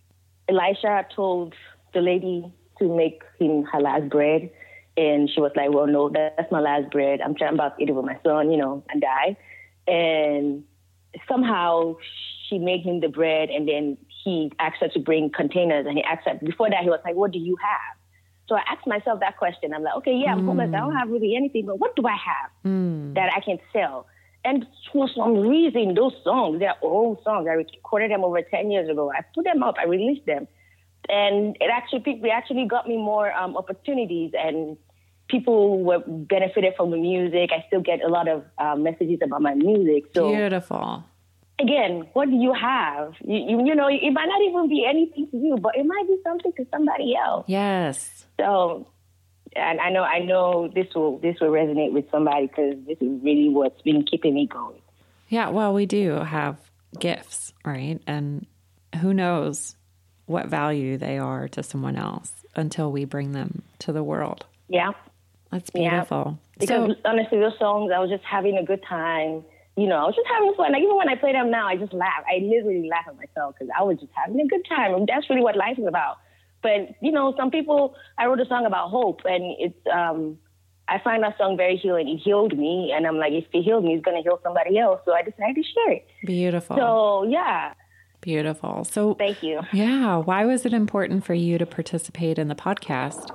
[0.50, 1.54] Elisha told
[1.94, 4.50] the lady to make him her last bread,
[4.98, 7.22] and she was like, "Well, no, that's my last bread.
[7.22, 9.38] I'm trying about to eat it with my son, you know, and die."
[9.88, 10.64] And
[11.28, 11.98] somehow
[12.52, 16.04] she made him the bread, and then he asked her to bring containers, and he
[16.04, 17.96] asked her before that he was like, "What do you have?"
[18.48, 19.74] So I asked myself that question.
[19.74, 20.70] I'm like, "Okay, yeah, I'm homeless.
[20.74, 22.52] I don't have really anything, but what do I have
[23.16, 24.06] that I can sell?"
[24.44, 27.48] And for some reason, those songs, they're old songs.
[27.48, 29.12] I recorded them over 10 years ago.
[29.12, 30.48] I put them up, I released them.
[31.10, 34.78] And it actually, people actually got me more um, opportunities and
[35.28, 37.52] people were benefited from the music.
[37.54, 40.06] I still get a lot of uh, messages about my music.
[40.16, 41.04] So Beautiful.
[41.62, 43.14] Again, what do you have?
[43.24, 46.06] You, you, you know, it might not even be anything to you, but it might
[46.08, 47.46] be something to somebody else.
[47.48, 48.26] Yes.
[48.40, 48.88] So,
[49.56, 53.22] and I know, I know this will this will resonate with somebody because this is
[53.24, 54.82] really what's been keeping me going.
[55.30, 55.50] Yeah.
[55.50, 56.58] Well, we do have
[57.00, 58.00] gifts, right?
[58.08, 58.46] And
[59.02, 59.76] who knows
[60.26, 64.46] what value they are to someone else until we bring them to the world.
[64.70, 64.92] Yeah,
[65.52, 65.90] That's Yeah.
[65.92, 66.40] beautiful.
[66.60, 69.44] because so, honestly, those songs, I was just having a good time.
[69.78, 70.74] You know, I was just having fun.
[70.74, 72.24] Like even when I play them now, I just laugh.
[72.30, 74.94] I literally laugh at myself because I was just having a good time.
[74.94, 76.18] And that's really what life is about.
[76.62, 77.96] But you know, some people.
[78.18, 79.88] I wrote a song about hope, and it's.
[79.92, 80.38] um
[80.88, 82.10] I find that song very healing.
[82.10, 85.00] It healed me, and I'm like, if it healed me, it's gonna heal somebody else.
[85.06, 86.08] So I decided to share it.
[86.26, 86.76] beautiful.
[86.76, 87.74] So yeah,
[88.20, 88.84] beautiful.
[88.84, 89.62] So, thank you.
[89.72, 90.18] yeah.
[90.18, 93.32] Why was it important for you to participate in the podcast?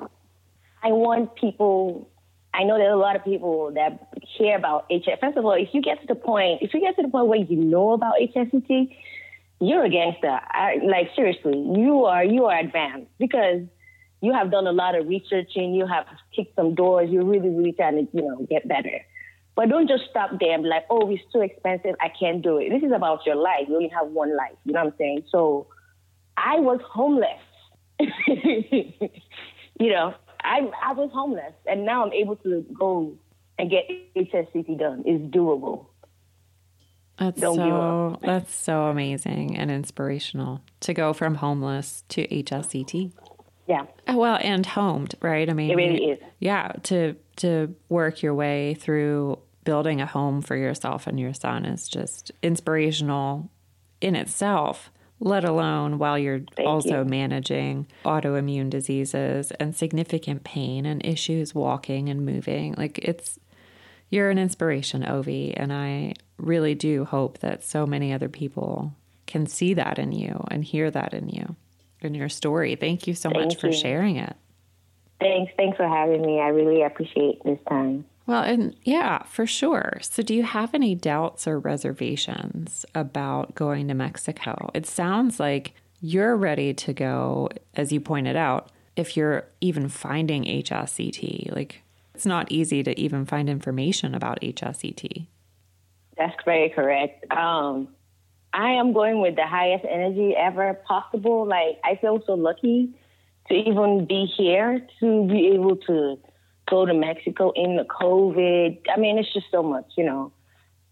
[0.83, 2.11] I want people.
[2.57, 5.19] I know there's a lot of people that hear about HS.
[5.21, 7.27] First of all, if you get to the point, if you get to the point
[7.27, 8.97] where you know about HSCT,
[9.61, 10.41] you're a gangster.
[10.43, 13.63] I, like seriously, you are you are advanced because
[14.23, 15.75] you have done a lot of researching.
[15.75, 17.11] You have kicked some doors.
[17.11, 19.05] You're really really trying to you know get better.
[19.55, 21.95] But don't just stop there and be like, oh, it's too expensive.
[22.01, 22.71] I can't do it.
[22.71, 23.65] This is about your life.
[23.69, 24.57] You only have one life.
[24.65, 25.25] You know what I'm saying?
[25.31, 25.69] So
[26.37, 27.41] I was homeless.
[27.99, 30.15] you know,
[30.47, 33.13] I I was homeless, and now I'm able to go
[33.59, 35.03] and get HSCT done.
[35.05, 35.87] It's doable.
[37.19, 43.13] That's Don't so that's so amazing and inspirational to go from homeless to HSCT.
[43.67, 43.87] Yeah.
[44.07, 45.49] Oh, well, and homed, right?
[45.49, 46.21] I mean, it really is.
[46.39, 51.65] Yeah, to to work your way through building a home for yourself and your son
[51.65, 53.51] is just inspirational
[54.01, 54.91] in itself.
[55.19, 57.05] Let alone while you're Thank also you.
[57.05, 62.75] managing autoimmune diseases and significant pain and issues walking and moving.
[62.77, 63.39] Like it's
[64.11, 68.93] you're an inspiration, Ovi, and I really do hope that so many other people
[69.27, 71.57] can see that in you and hear that in you,
[72.01, 72.77] in your story.
[72.77, 74.37] Thank you so Thank much for sharing it.
[75.19, 75.53] Thanks.
[75.57, 76.41] Thanks for having me.
[76.41, 78.05] I really appreciate this time.
[78.27, 79.99] Well, and yeah, for sure.
[80.01, 84.71] So, do you have any doubts or reservations about going to Mexico?
[84.75, 90.45] It sounds like you're ready to go, as you pointed out, if you're even finding
[90.45, 91.55] HSCT.
[91.55, 91.83] Like,
[92.15, 95.27] it's not easy to even find information about HSCT.
[96.19, 97.31] That's very correct.
[97.31, 97.89] Um,
[98.53, 101.47] I am going with the highest energy ever possible.
[101.47, 102.95] Like, I feel so lucky
[103.49, 106.19] to even be here, to be able to
[106.69, 108.79] go to Mexico in the COVID.
[108.95, 110.33] I mean, it's just so much, you know.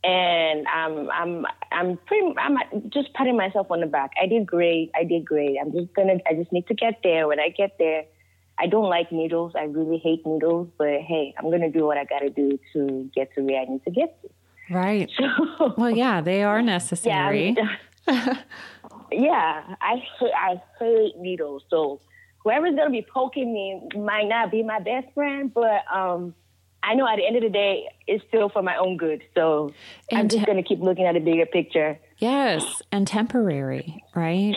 [0.02, 2.58] And I'm, I'm, I'm pretty, I'm
[2.90, 4.10] just patting myself on the back.
[4.20, 4.90] I did great.
[4.94, 5.56] I did great.
[5.58, 7.26] I'm just gonna, I just need to get there.
[7.26, 8.04] When I get there,
[8.58, 9.52] I don't like needles.
[9.56, 13.34] I really hate needles, but hey, I'm gonna do what I gotta do to get
[13.34, 14.28] to where I need to get to.
[14.74, 15.10] Right.
[15.76, 17.56] well, yeah, they are necessary.
[18.06, 18.42] Yeah,
[19.10, 21.64] yeah I I hate needles.
[21.70, 22.00] So
[22.44, 26.34] whoever's gonna be poking me might not be my best friend, but um,
[26.82, 29.22] I know at the end of the day, it's still for my own good.
[29.34, 29.72] So
[30.10, 31.98] And I'm just te- gonna keep looking at the bigger picture.
[32.18, 34.54] Yes, and temporary, right?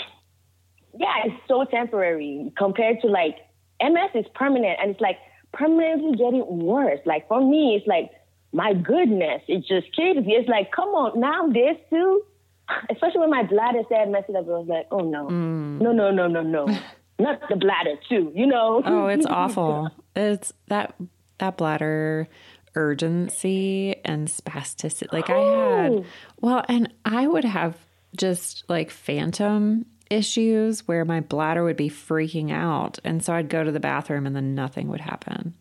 [0.99, 3.37] Yeah, it's so temporary compared to like
[3.81, 5.17] MS is permanent, and it's like
[5.53, 6.99] permanently getting worse.
[7.05, 8.11] Like for me, it's like
[8.51, 10.33] my goodness, it just kills me.
[10.33, 12.23] It's like, come on, now this too.
[12.89, 16.27] Especially when my bladder said messed up, I was like, oh no, no, no, no,
[16.27, 16.65] no, no,
[17.19, 18.31] not the bladder too.
[18.35, 18.81] You know?
[18.85, 19.89] Oh, it's awful.
[20.15, 20.95] It's that
[21.39, 22.27] that bladder
[22.75, 25.11] urgency and spasticity.
[25.13, 26.05] Like I had, Oh.
[26.41, 27.75] well, and I would have
[28.15, 33.63] just like phantom issues where my bladder would be freaking out, and so I'd go
[33.63, 35.53] to the bathroom and then nothing would happen.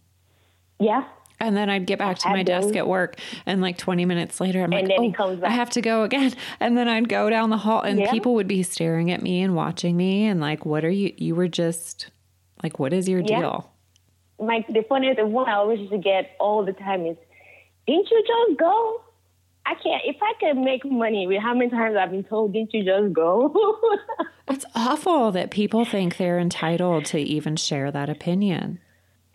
[0.78, 1.04] yeah.
[1.38, 4.62] And then I'd get back to my desk at work, and like 20 minutes later,
[4.62, 6.32] I'm And like, oh, I have to go again.
[6.60, 8.10] And then I'd go down the hall, and Yeah.
[8.10, 11.12] people would be staring at me and watching me, and like, what are you?
[11.16, 12.10] You were just
[12.62, 13.38] like, what is your Yeah.
[13.40, 13.70] deal?
[14.40, 17.16] My the funniest one I always used to get all the time is,
[17.86, 19.00] didn't you just go?
[19.66, 20.02] I can't.
[20.06, 23.12] If I could make money with how many times I've been told, didn't you just
[23.12, 23.52] go?
[24.48, 28.78] It's awful that people think they're entitled to even share that opinion.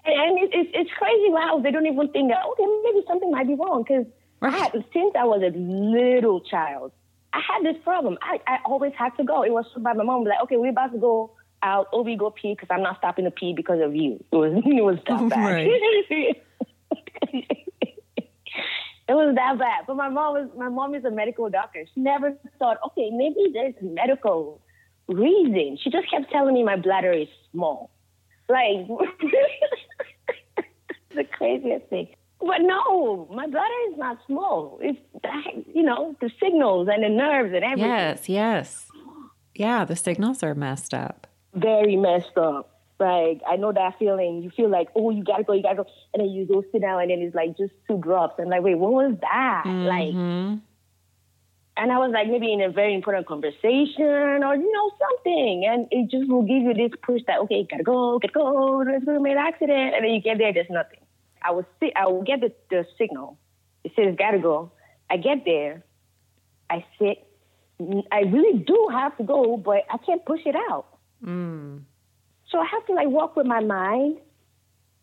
[0.03, 3.47] And it's, it's, it's crazy how they don't even think that, okay, maybe something might
[3.47, 3.83] be wrong.
[3.87, 4.05] Because
[4.41, 4.71] Right.
[4.91, 6.91] since I was a little child,
[7.31, 8.17] I had this problem.
[8.23, 9.43] I, I always had to go.
[9.43, 11.87] It was by my mom, like, okay, we're about to go out.
[11.93, 14.23] Oh, we go pee because I'm not stopping to pee because of you.
[14.31, 15.45] It was, it was that bad.
[15.45, 15.67] Right.
[17.31, 19.85] it was that bad.
[19.85, 21.85] But my mom was, my mom is a medical doctor.
[21.93, 24.59] She never thought, okay, maybe there's a medical
[25.07, 25.77] reason.
[25.83, 27.91] She just kept telling me my bladder is small.
[28.51, 28.87] Like,
[31.15, 32.09] the craziest thing.
[32.39, 34.79] But no, my bladder is not small.
[34.81, 34.99] It's,
[35.73, 37.89] you know, the signals and the nerves and everything.
[37.89, 38.87] Yes, yes.
[39.53, 41.27] Yeah, the signals are messed up.
[41.53, 42.79] Very messed up.
[42.99, 44.41] Like, I know that feeling.
[44.43, 45.85] You feel like, oh, you gotta go, you gotta go.
[46.13, 48.35] And then you go sit down and then it's like just two drops.
[48.39, 49.63] And like, wait, what was that?
[49.65, 50.55] Like, hmm
[51.77, 55.65] and I was like, maybe in a very important conversation or, you know, something.
[55.65, 59.03] And it just will give you this push that, okay, gotta go, gotta go, there's
[59.03, 59.95] gonna be an accident.
[59.95, 60.99] And then you get there, there's nothing.
[61.41, 63.37] I will sit, I will get the, the signal.
[63.83, 64.71] It says gotta go.
[65.09, 65.83] I get there.
[66.69, 67.27] I sit.
[68.11, 70.85] I really do have to go, but I can't push it out.
[71.25, 71.81] Mm.
[72.49, 74.17] So I have to like walk with my mind,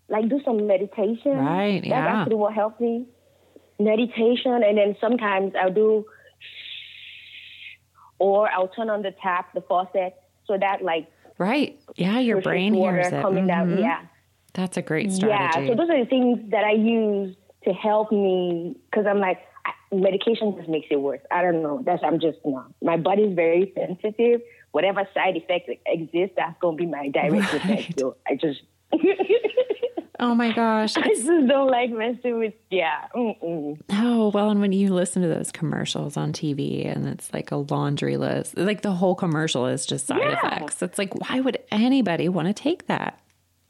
[0.09, 1.37] like do some meditation.
[1.39, 2.21] Right, That's yeah.
[2.21, 3.07] actually what helped me.
[3.81, 6.05] Meditation, and then sometimes I'll do,
[8.19, 10.15] or I'll turn on the tap, the faucet,
[10.47, 11.79] so that like Right.
[11.95, 13.23] Yeah, your brain water hears it.
[13.23, 13.69] coming down.
[13.77, 13.81] Mhm.
[13.81, 14.01] Yeah,
[14.55, 15.61] That's a great strategy.
[15.61, 15.69] yeah.
[15.69, 19.39] So those are the things that I use to help me because I'm like,
[19.93, 21.21] medication just makes it worse.
[21.31, 21.81] I don't know.
[21.85, 22.73] That's I'm just not.
[22.83, 24.41] My body's very sensitive.
[24.73, 27.55] Whatever side effects exist, that's gonna be my direct right.
[27.55, 27.99] effect.
[28.01, 28.63] So I just.
[30.21, 30.97] oh my gosh!
[30.97, 32.55] I just don't like messing with.
[32.71, 33.07] Yeah.
[33.15, 33.81] Mm-mm.
[33.91, 37.57] Oh well, and when you listen to those commercials on TV, and it's like a
[37.57, 40.39] laundry list, like the whole commercial is just side yeah.
[40.39, 40.83] effects.
[40.83, 43.21] It's like, why would anybody want to take that?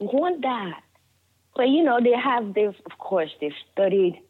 [0.01, 0.83] Want that?
[1.57, 2.55] But you know, they have.
[2.55, 4.23] They've of course they've studied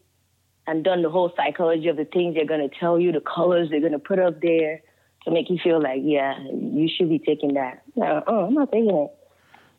[0.69, 3.71] and done the whole psychology of the things they're going to tell you, the colors
[3.71, 4.83] they're going to put up there
[5.25, 7.83] to make you feel like, yeah, you should be taking that.
[7.97, 9.11] No, oh, I'm not taking it.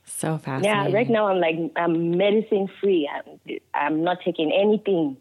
[0.10, 0.92] So fascinating.
[0.92, 3.10] Yeah, right now I'm like I'm medicine free.
[3.14, 5.18] I'm I'm not taking anything.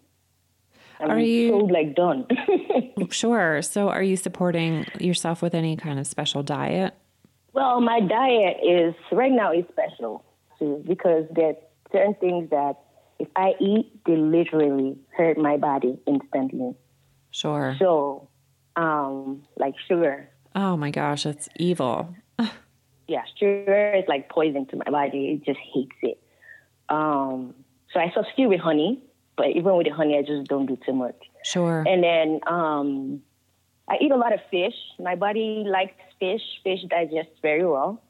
[1.00, 2.26] I'm are you so like done?
[3.10, 3.62] sure.
[3.62, 6.94] So are you supporting yourself with any kind of special diet?
[7.52, 10.24] Well, my diet is right now is special
[10.58, 11.56] too, because there's
[11.92, 12.76] certain things that
[13.18, 16.74] if I eat, they literally hurt my body instantly.
[17.30, 17.76] Sure.
[17.78, 18.28] So,
[18.76, 20.30] um, like sugar.
[20.54, 22.14] Oh my gosh, that's evil.
[23.08, 25.40] Yeah, sugar is like poison to my body.
[25.40, 26.22] It just hates it.
[26.88, 27.54] Um,
[27.92, 29.02] so I substitute with honey,
[29.36, 31.16] but even with the honey, I just don't do too much.
[31.42, 31.84] Sure.
[31.86, 33.22] And then um,
[33.88, 34.74] I eat a lot of fish.
[35.00, 36.42] My body likes fish.
[36.62, 38.02] Fish digests very well.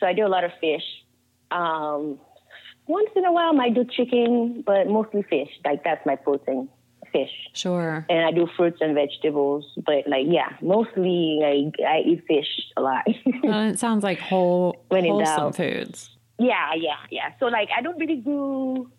[0.00, 0.84] So I do a lot of fish.
[1.50, 2.18] Um,
[2.86, 5.50] once in a while, I might do chicken, but mostly fish.
[5.64, 6.68] Like that's my protein,
[7.12, 7.30] fish.
[7.52, 8.06] Sure.
[8.08, 12.80] And I do fruits and vegetables, but like yeah, mostly like I eat fish a
[12.80, 13.04] lot.
[13.42, 16.10] well, it sounds like whole when wholesome foods.
[16.38, 17.32] Yeah, yeah, yeah.
[17.38, 18.90] So like I don't really do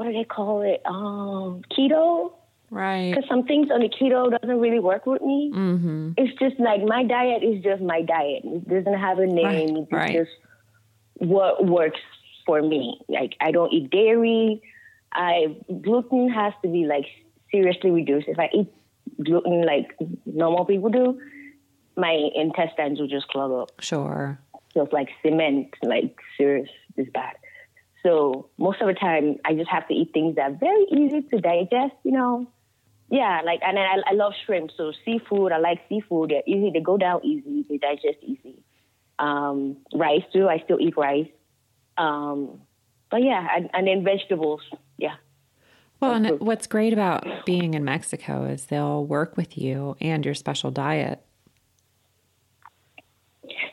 [0.00, 0.80] what do they call it?
[0.86, 2.32] Um, keto.
[2.70, 3.10] Right.
[3.10, 5.52] Because some things on the keto doesn't really work with me.
[5.54, 6.12] Mm-hmm.
[6.16, 8.42] It's just like my diet is just my diet.
[8.44, 9.44] It doesn't have a name.
[9.44, 9.76] Right.
[9.76, 10.12] It's right.
[10.12, 10.30] just
[11.16, 12.00] what works
[12.46, 12.98] for me.
[13.08, 14.62] Like I don't eat dairy.
[15.12, 17.06] I gluten has to be like
[17.50, 18.28] seriously reduced.
[18.28, 18.68] If I eat
[19.22, 21.20] gluten like normal people do,
[21.96, 23.80] my intestines will just clog up.
[23.80, 24.38] Sure.
[24.72, 27.34] So it's like cement, like serious is bad.
[28.02, 31.22] So most of the time, I just have to eat things that are very easy
[31.22, 31.94] to digest.
[32.04, 32.46] You know,
[33.10, 33.42] yeah.
[33.44, 35.52] Like and I, I love shrimp, so seafood.
[35.52, 36.30] I like seafood.
[36.30, 36.70] They're easy.
[36.72, 37.66] They go down easy.
[37.68, 38.62] They digest easy.
[39.18, 40.48] Um, rice too.
[40.48, 41.28] I still eat rice.
[41.98, 42.62] Um,
[43.10, 44.62] but yeah, and, and then vegetables.
[44.96, 45.16] Yeah.
[46.00, 50.34] Well, and what's great about being in Mexico is they'll work with you and your
[50.34, 51.22] special diet.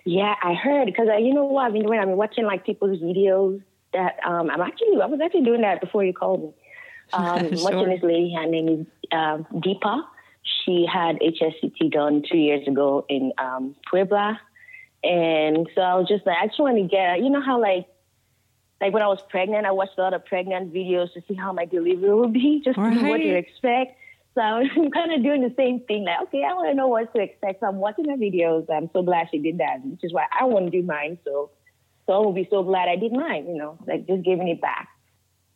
[0.04, 2.00] Yeah, I heard because uh, you know what I've been doing.
[2.00, 3.64] I've been watching like people's videos.
[3.94, 6.54] That um, I'm actually I was actually doing that before you called me.
[7.14, 7.64] Um, sure.
[7.64, 10.02] Watching this lady, her name is uh, Deepa.
[10.44, 14.42] She had HSCT done two years ago in um, Puebla,
[15.06, 17.20] and so I was just like, I just want to get.
[17.20, 17.88] You know how like
[18.80, 21.52] like when I was pregnant, I watched a lot of pregnant videos to see how
[21.52, 22.94] my delivery would be, just right.
[22.94, 23.98] to know what to expect.
[24.36, 26.06] So I'm kind of doing the same thing.
[26.06, 27.62] Like, okay, I want to know what to expect.
[27.62, 28.68] So I'm watching the videos.
[28.72, 31.18] I'm so glad she did that, which is why I want to do mine.
[31.26, 31.50] So,
[32.06, 33.48] so I will be so glad I did mine.
[33.48, 34.90] You know, like just giving it back.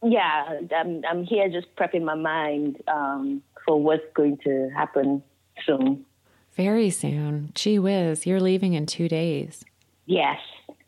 [0.04, 5.22] Yeah, I'm I'm here just prepping my mind um, for what's going to happen
[5.64, 6.06] soon.
[6.54, 7.52] Very soon.
[7.54, 9.64] Gee whiz, you're leaving in two days.
[10.08, 10.40] Yes,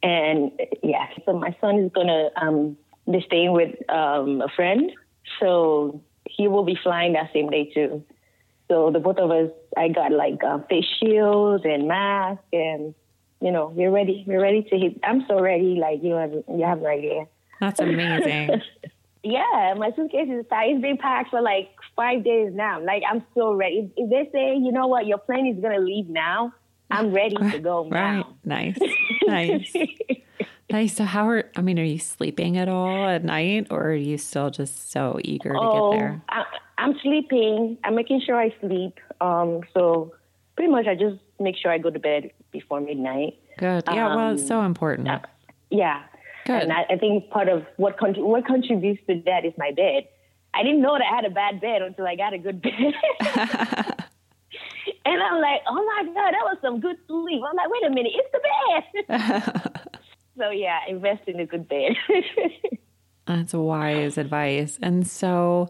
[0.03, 0.51] and
[0.83, 2.77] yeah, so my son is gonna um,
[3.09, 4.91] be staying with um, a friend,
[5.39, 8.03] so he will be flying that same day too.
[8.67, 12.93] So the both of us, I got like uh, face shields and mask, and
[13.39, 14.23] you know, we're ready.
[14.27, 14.99] We're ready to hit.
[15.03, 15.77] I'm so ready.
[15.79, 17.27] Like you have, you have no idea.
[17.61, 18.61] That's amazing.
[19.23, 20.45] yeah, my suitcase is.
[20.51, 22.83] It's been packed for like five days now.
[22.83, 23.91] Like I'm so ready.
[23.95, 26.53] If, if they say, you know what, your plane is gonna leave now,
[26.93, 28.17] I'm ready to go right.
[28.17, 28.35] now.
[28.45, 28.77] Nice.
[29.25, 29.75] Nice.
[30.71, 30.95] nice.
[30.95, 34.17] So how are I mean, are you sleeping at all at night or are you
[34.17, 36.21] still just so eager to oh, get there?
[36.29, 36.43] I,
[36.77, 37.77] I'm sleeping.
[37.83, 38.99] I'm making sure I sleep.
[39.21, 40.13] Um, so
[40.55, 43.37] pretty much I just make sure I go to bed before midnight.
[43.57, 43.83] Good.
[43.87, 45.07] Yeah, um, well, it's so important.
[45.07, 45.19] Uh,
[45.69, 46.03] yeah.
[46.45, 46.63] Good.
[46.63, 50.07] And I, I think part of what con- what contributes to that is my bed.
[50.53, 54.03] I didn't know that I had a bad bed until I got a good bed.
[55.05, 57.41] And I'm like, oh my God, that was some good sleep.
[57.47, 59.99] I'm like, wait a minute, it's the bed.
[60.37, 61.93] so yeah, invest in a good bed.
[63.27, 64.79] That's wise advice.
[64.81, 65.69] And so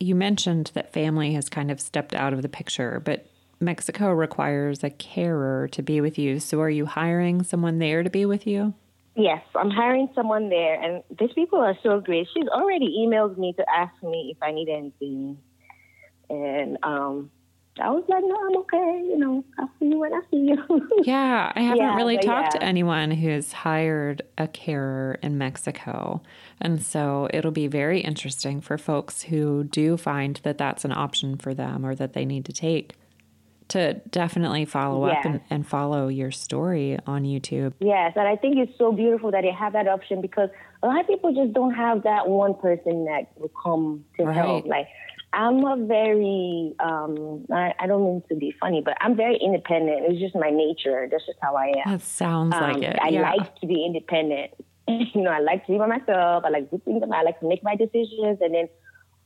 [0.00, 3.26] you mentioned that family has kind of stepped out of the picture, but
[3.60, 6.40] Mexico requires a carer to be with you.
[6.40, 8.74] So are you hiring someone there to be with you?
[9.16, 12.26] Yes, I'm hiring someone there, and these people are so great.
[12.34, 15.38] She's already emailed me to ask me if I need anything,
[16.28, 17.30] and um,
[17.80, 19.02] I was like, no, I'm okay.
[19.08, 20.88] You know, I'll see you when I see you.
[21.04, 22.60] yeah, I haven't Yeah, really talked yeah.
[22.60, 26.22] to anyone who's hired a carer in Mexico.
[26.60, 31.36] And so it'll be very interesting for folks who do find that that's an option
[31.36, 32.94] for them or that they need to take
[33.66, 37.72] to definitely follow up and, and follow your story on YouTube.
[37.80, 40.50] Yes, and I think it's so beautiful that they have that option because
[40.82, 44.34] a lot of people just don't have that one person that will come to Right.
[44.36, 44.66] help.
[44.66, 44.86] Like,
[45.34, 50.04] I'm a very, um, I, I don't mean to be funny, but I'm very independent.
[50.08, 51.08] It's just my nature.
[51.10, 51.92] That's just how I am.
[51.92, 52.98] That sounds like Um, it.
[53.02, 53.32] I yeah.
[53.32, 54.52] like to be independent.
[54.88, 56.44] you know, I like to be by myself.
[56.44, 57.02] I like to do things.
[57.12, 58.68] I like to make my decisions and then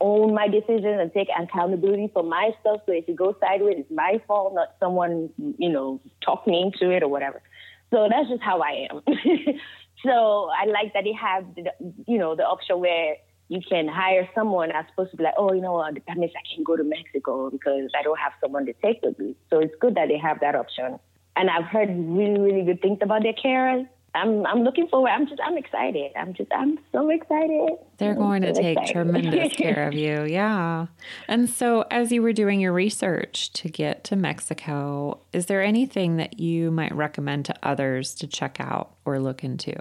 [0.00, 2.80] own my decisions and take accountability for my stuff.
[2.86, 6.90] So if it goes sideways, it's my fault, not someone, you know, talk me into
[6.94, 7.42] it or whatever.
[7.90, 9.02] So that's just how I am.
[10.04, 11.70] so I like that they have, the,
[12.06, 13.16] you know, the option where
[13.48, 16.32] you can hire someone as opposed to be like, oh, you know what, that means
[16.36, 19.34] I can go to Mexico because I don't have someone to take with me.
[19.50, 20.98] So it's good that they have that option.
[21.36, 23.88] And I've heard really, really good things about their carers.
[24.14, 25.10] I'm, I'm looking forward.
[25.10, 26.12] I'm just, I'm excited.
[26.16, 27.78] I'm just, I'm so excited.
[27.98, 28.92] They're going to take excited.
[28.92, 30.24] tremendous care of you.
[30.24, 30.86] Yeah.
[31.28, 36.16] And so, as you were doing your research to get to Mexico, is there anything
[36.16, 39.74] that you might recommend to others to check out or look into?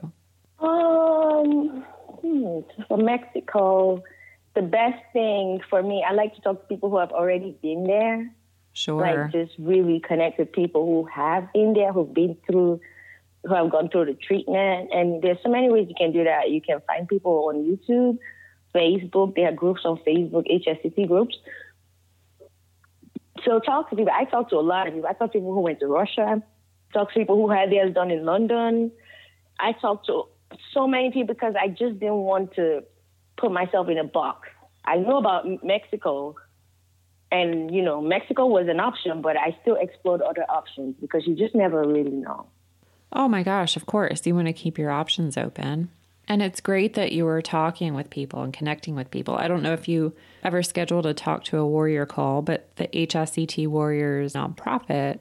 [0.60, 1.77] Um,
[2.88, 4.04] for Mexico,
[4.56, 7.84] the best thing for me, I like to talk to people who have already been
[7.84, 8.32] there.
[8.74, 9.02] Sure.
[9.02, 12.80] Like just really connect with people who have been there, who've been through,
[13.44, 14.90] who have gone through the treatment.
[14.94, 16.52] And there's so many ways you can do that.
[16.52, 18.20] You can find people on YouTube,
[18.74, 19.36] Facebook.
[19.36, 21.38] There are groups on Facebook, HSCT groups.
[23.46, 24.14] So talk to people.
[24.14, 25.10] I talk to a lot of people.
[25.10, 26.42] I talk to people who went to Russia.
[26.94, 28.92] Talk to people who had theirs done in London.
[29.60, 30.26] I talked to
[30.74, 32.84] so many people because I just didn't want to
[33.38, 34.50] put myself in a box.
[34.86, 36.36] I know about Mexico,
[37.32, 41.36] and you know, Mexico was an option, but I still explored other options because you
[41.36, 42.48] just never really know.
[43.12, 44.26] Oh my gosh, of course.
[44.26, 45.90] You want to keep your options open.
[46.30, 49.36] And it's great that you were talking with people and connecting with people.
[49.36, 52.88] I don't know if you ever scheduled a talk to a warrior call, but the
[52.88, 55.20] HSCT Warriors nonprofit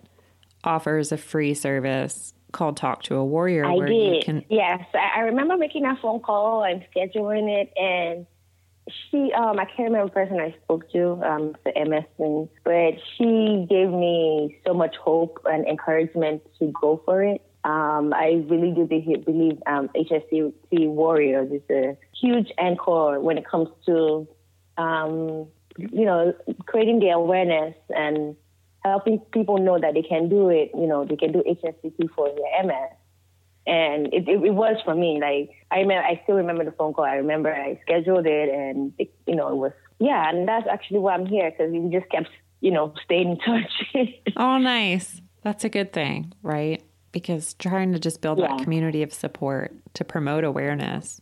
[0.64, 4.25] offers a free service called Talk to a Warrior I where you did.
[4.25, 8.27] can Yes, I, I remember making that phone call and scheduling it, and
[9.11, 12.95] she, um, I can't remember the person I spoke to, um, the MS thing, but
[13.17, 17.43] she gave me so much hope and encouragement to go for it.
[17.65, 23.69] Um, I really do believe um, HSCT Warriors is a huge anchor when it comes
[23.87, 24.29] to,
[24.79, 26.33] um, you know,
[26.67, 28.37] creating the awareness and
[28.87, 30.70] helping people know that they can do it.
[30.74, 32.91] You know, they can do HSCT for their MS
[33.66, 35.18] and it, it, it was for me.
[35.20, 37.05] Like I remember, I still remember the phone call.
[37.05, 40.28] I remember I scheduled it, and it, you know, it was yeah.
[40.30, 42.28] And that's actually why I'm here because we just kept,
[42.61, 43.39] you know, staying in
[43.95, 44.07] touch.
[44.37, 45.20] Oh, nice.
[45.43, 46.82] That's a good thing, right?
[47.12, 51.20] Because trying to just build that community of support to promote awareness.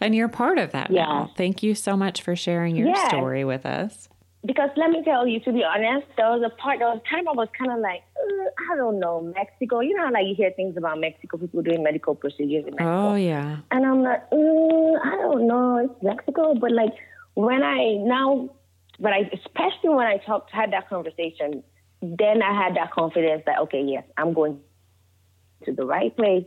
[0.00, 1.04] And you're part of that Yeah.
[1.06, 1.30] now.
[1.36, 3.08] Thank you so much for sharing your Yes.
[3.08, 4.08] story with us.
[4.44, 7.28] Because let me tell you, to be honest, there was a part there was time
[7.28, 9.80] I was kind of like, uh, I don't know, Mexico.
[9.80, 13.10] You know, how, like you hear things about Mexico, people doing medical procedures in Mexico.
[13.10, 13.58] Oh, yeah.
[13.70, 16.54] And I'm like, mm, I don't know, it's Mexico.
[16.54, 16.92] But like
[17.34, 18.48] when I now,
[18.98, 21.62] but I especially when I talked, had that conversation,
[22.00, 24.58] then I had that confidence that okay, yes, I'm going
[25.66, 26.44] to the right place.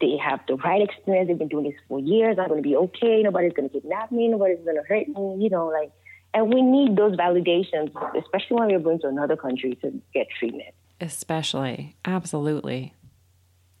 [0.00, 1.28] They have the right experience.
[1.28, 2.38] They've been doing this for years.
[2.38, 3.22] I'm going to be okay.
[3.22, 4.28] Nobody's going to kidnap me.
[4.28, 5.36] Nobody's going to hurt me.
[5.42, 5.90] You know, like,
[6.36, 10.74] and we need those validations, especially when we're going to another country to get treatment.
[11.00, 11.96] Especially.
[12.04, 12.92] Absolutely.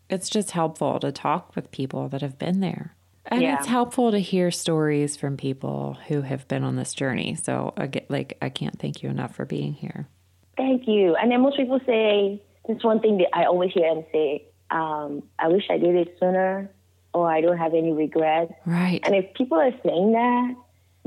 [0.08, 2.96] It's just helpful to talk with people that have been there.
[3.26, 3.56] And Yeah.
[3.58, 7.34] it's helpful to hear stories from people who have been on this journey.
[7.34, 10.08] So, I get, like, I can't thank you enough for being here.
[10.56, 11.14] Thank you.
[11.16, 15.24] And then most people say this one thing that I always hear them say, um,
[15.38, 16.70] I wish I did it sooner
[17.12, 18.52] or I don't have any regrets.
[18.64, 19.00] Right.
[19.02, 20.54] And if people are saying that,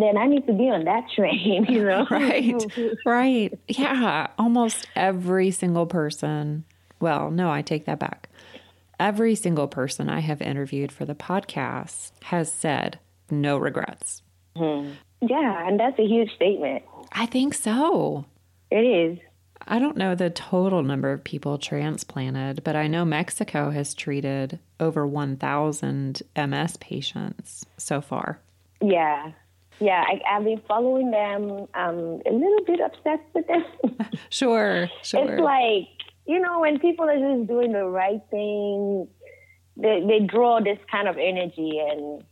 [0.02, 2.06] then I need to be on that train, you know?
[2.12, 2.56] right
[3.06, 6.64] right yeah almost every single person
[7.00, 8.30] well no i take that back
[9.00, 13.00] every single person i have interviewed for the podcast has said
[13.32, 14.22] no regrets
[14.56, 14.92] mm-hmm.
[15.22, 16.84] Yeah, and that's a huge statement.
[17.12, 18.26] i think so
[18.72, 19.20] It is.
[19.68, 24.60] i don't know the total number of people transplanted but i know mexico has treated
[24.80, 28.40] over 1000 ms patients so far
[28.82, 29.32] Yeah.
[29.80, 31.68] Yeah, I, I've been following them.
[31.74, 33.64] I'm a little bit obsessed with them.
[34.30, 35.88] sure sure It's like,
[36.26, 39.08] you know, when people are just doing the right thing,
[39.78, 41.80] they, they draw this kind of energy.
[41.80, 42.24] And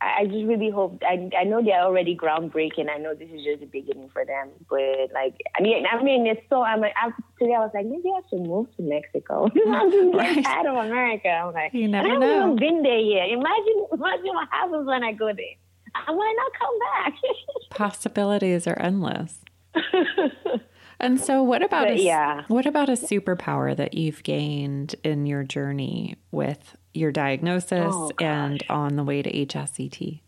[0.00, 1.02] I just really hope.
[1.02, 2.88] I I know they're already groundbreaking.
[2.88, 6.26] I know this is just the beginning for them, but like I mean, I mean,
[6.26, 6.62] it's so.
[6.62, 7.54] I'm like I, today.
[7.54, 9.48] I was like, maybe I should move to Mexico.
[9.68, 10.44] I'm just right.
[10.44, 11.28] tired of America.
[11.28, 12.44] I'm like, you never I haven't know.
[12.44, 13.30] even been there yet.
[13.30, 15.56] Imagine, imagine what happens when I go there.
[15.94, 17.14] I might not come back.
[17.70, 19.38] Possibilities are endless.
[21.00, 22.42] and so, what about but, a, yeah?
[22.48, 28.62] What about a superpower that you've gained in your journey with your diagnosis oh, and
[28.68, 30.20] on the way to HSCT?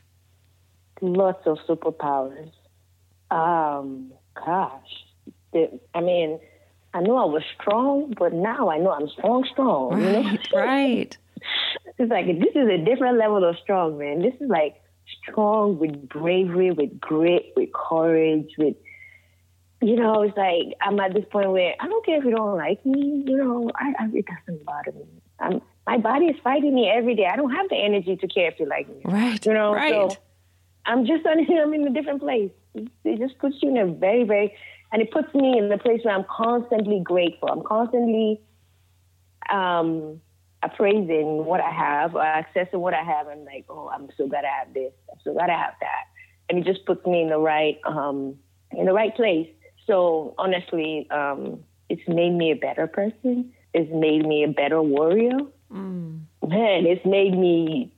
[1.00, 2.52] Lots of superpowers.
[3.30, 5.04] Um, gosh,
[5.54, 6.40] I mean,
[6.92, 10.02] I knew I was strong, but now I know I'm strong, strong.
[10.02, 10.38] Right, you know?
[10.54, 11.18] right.
[11.98, 14.22] It's like this is a different level of strong, man.
[14.22, 14.79] This is like
[15.22, 18.76] strong with bravery, with grit, with courage, with
[19.82, 22.56] you know, it's like I'm at this point where I don't care if you don't
[22.56, 23.24] like me.
[23.26, 25.06] You know, I, I it doesn't bother me.
[25.38, 27.26] I'm my body is fighting me every day.
[27.26, 29.00] I don't have the energy to care if you like me.
[29.04, 29.44] Right.
[29.44, 30.12] You know, right.
[30.12, 30.16] so
[30.84, 32.50] I'm just I'm in a different place.
[32.74, 34.54] It just puts you in a very, very
[34.92, 37.48] and it puts me in a place where I'm constantly grateful.
[37.48, 38.40] I'm constantly
[39.50, 40.20] um
[40.62, 44.44] appraising what I have or accessing what I have and like, oh, I'm so glad
[44.44, 44.92] I have this.
[45.10, 46.04] I'm so glad I have that.
[46.48, 48.36] And it just puts me in the right um
[48.72, 49.48] in the right place.
[49.86, 53.52] So honestly, um, it's made me a better person.
[53.72, 55.38] It's made me a better warrior.
[55.72, 56.20] Mm.
[56.46, 57.92] Man, it's made me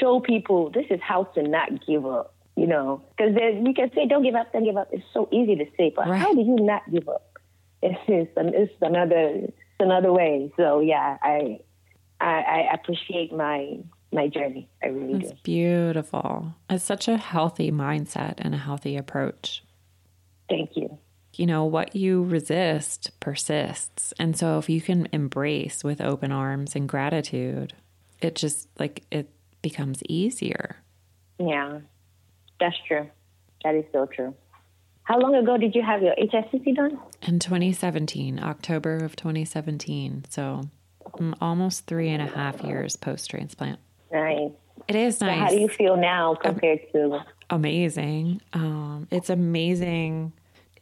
[0.00, 2.34] show people this is how to not give up.
[2.56, 5.56] You know, because you can say, "Don't give up, don't give up." It's so easy
[5.56, 6.20] to say, but right.
[6.20, 7.30] how do you not give up?
[7.82, 10.52] It's, it's, it's another it's another way.
[10.56, 11.58] So yeah, I
[12.24, 13.78] I, I appreciate my
[14.12, 14.68] my journey.
[14.82, 15.38] I really It's do.
[15.42, 16.54] beautiful.
[16.70, 19.64] It's such a healthy mindset and a healthy approach.
[20.48, 20.98] Thank you.
[21.34, 24.14] You know, what you resist persists.
[24.20, 27.72] And so if you can embrace with open arms and gratitude,
[28.20, 29.30] it just like it
[29.62, 30.76] becomes easier.
[31.40, 31.80] Yeah,
[32.60, 33.08] that's true.
[33.64, 34.32] That is so true.
[35.02, 36.98] How long ago did you have your HSCT done?
[37.22, 40.26] In 2017, October of 2017.
[40.30, 40.62] So
[41.40, 43.78] almost three and a half years post transplant.
[44.12, 44.50] Nice.
[44.88, 45.38] It is So nice.
[45.38, 47.20] how do you feel now compared to?
[47.50, 48.40] amazing.
[48.52, 50.32] Um, it's amazing,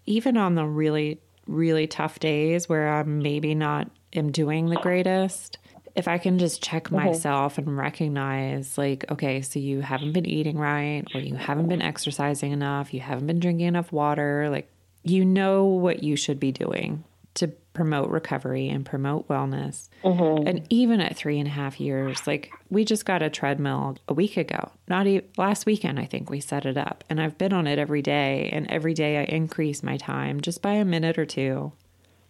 [0.06, 5.58] even on the really, really tough days where I'm maybe not am doing the greatest.
[5.94, 10.56] If I can just check myself and recognize, like, okay, so you haven't been eating
[10.58, 14.68] right, or you haven't been exercising enough, you haven't been drinking enough water, like,
[15.02, 17.04] you know what you should be doing
[17.35, 19.89] to promote recovery and promote wellness.
[20.05, 20.47] Mm-hmm.
[20.47, 24.14] And even at three and a half years, like we just got a treadmill a
[24.14, 27.05] week ago, not even last weekend, I think we set it up.
[27.09, 28.51] And I've been on it every day.
[28.53, 31.72] And every day I increase my time just by a minute or two.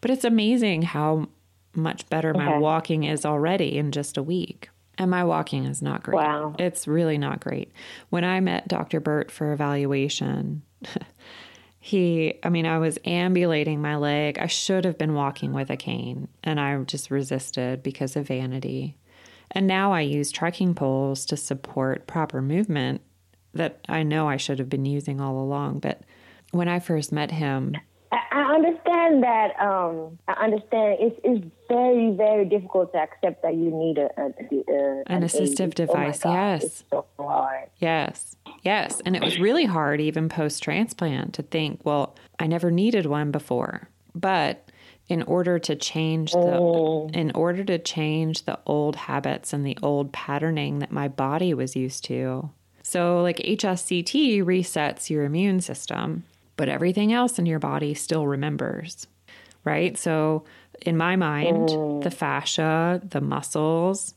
[0.00, 1.28] But it's amazing how
[1.74, 4.68] much better my walking is already in just a week.
[4.98, 6.16] And my walking is not great.
[6.16, 6.54] Wow.
[6.58, 7.72] It's really not great.
[8.10, 9.00] When I met Dr.
[9.00, 10.62] Burt for evaluation,
[11.84, 14.38] he, I mean, I was ambulating my leg.
[14.38, 18.96] I should have been walking with a cane, and I just resisted because of vanity.
[19.50, 23.00] And now I use trekking poles to support proper movement
[23.54, 25.80] that I know I should have been using all along.
[25.80, 26.02] But
[26.52, 27.76] when I first met him,
[28.12, 29.58] I, understand that.
[29.60, 34.26] Um, I understand it's it's very very difficult to accept that you need a, a,
[34.26, 35.80] a An assistive aid.
[35.80, 36.84] Oh device, God, yes.
[36.90, 37.70] so hard.
[37.78, 38.36] Yes.
[38.62, 39.00] Yes.
[39.04, 43.30] And it was really hard, even post transplant, to think, well, I never needed one
[43.30, 43.88] before.
[44.14, 44.70] But
[45.08, 50.12] in order to change the in order to change the old habits and the old
[50.12, 52.50] patterning that my body was used to.
[52.82, 56.24] So like HSCT resets your immune system,
[56.56, 59.06] but everything else in your body still remembers.
[59.64, 59.96] Right?
[59.96, 60.44] So
[60.84, 62.12] in my mind, the mm.
[62.12, 64.14] fascia, the muscles,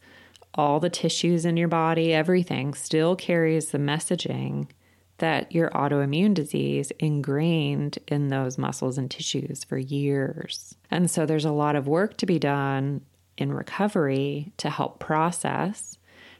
[0.55, 4.67] all the tissues in your body, everything still carries the messaging
[5.17, 10.75] that your autoimmune disease ingrained in those muscles and tissues for years.
[10.91, 13.01] And so there's a lot of work to be done
[13.37, 15.97] in recovery to help process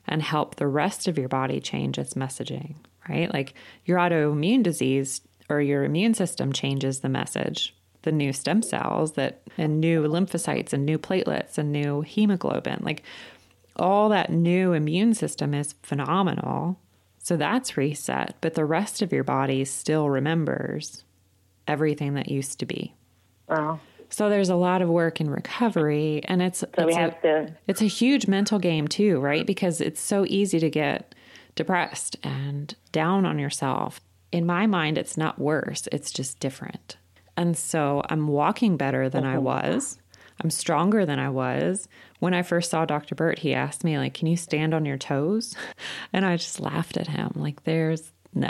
[0.08, 2.76] and help the rest of your body change its messaging,
[3.10, 3.34] right?
[3.34, 3.54] Like
[3.86, 7.76] your autoimmune disease or your immune system changes the message.
[8.02, 12.80] The new stem cells that and new lymphocytes and new platelets and new hemoglobin.
[12.84, 13.04] Like
[13.76, 16.80] all that new immune system is phenomenal.
[17.20, 21.04] So that's reset, but the rest of your body still remembers
[21.68, 22.93] everything that used to be.
[23.50, 23.80] Wow.
[24.10, 27.56] So there's a lot of work in recovery and it's So it's we a, to.
[27.68, 29.46] it's a huge mental game too, right?
[29.46, 31.16] Because it's so easy to get
[31.56, 34.00] depressed and down on yourself.
[34.36, 36.97] In my mind it's not worse, it's just different.
[37.38, 39.41] And so I'm walking better than I uh-huh.
[39.41, 39.97] was.
[40.43, 41.88] I'm stronger than I was.
[42.19, 43.15] When I first saw Dr.
[43.15, 45.55] Burt, he asked me, like, can you stand on your toes?
[46.11, 47.31] And I just laughed at him.
[47.36, 48.49] Like, there's no,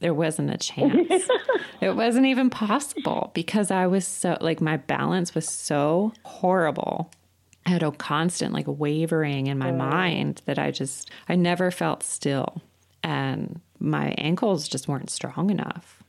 [0.00, 1.28] there wasn't a chance.
[1.80, 7.12] it wasn't even possible because I was so, like, my balance was so horrible.
[7.66, 12.02] I had a constant, like, wavering in my mind that I just, I never felt
[12.02, 12.60] still.
[13.04, 16.02] And my ankles just weren't strong enough.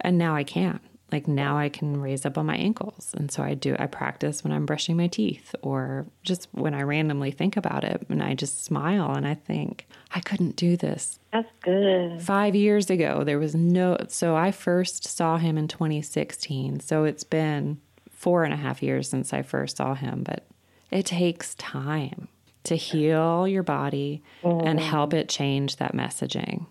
[0.00, 0.80] And now I can
[1.14, 3.14] like now I can raise up on my ankles.
[3.16, 6.82] And so I do, I practice when I'm brushing my teeth or just when I
[6.82, 11.20] randomly think about it and I just smile and I think, I couldn't do this.
[11.32, 12.20] That's good.
[12.20, 16.80] Five years ago, there was no, so I first saw him in 2016.
[16.80, 17.80] So it's been
[18.10, 20.46] four and a half years since I first saw him, but
[20.90, 22.26] it takes time
[22.64, 24.66] to heal your body mm.
[24.66, 26.66] and help it change that messaging.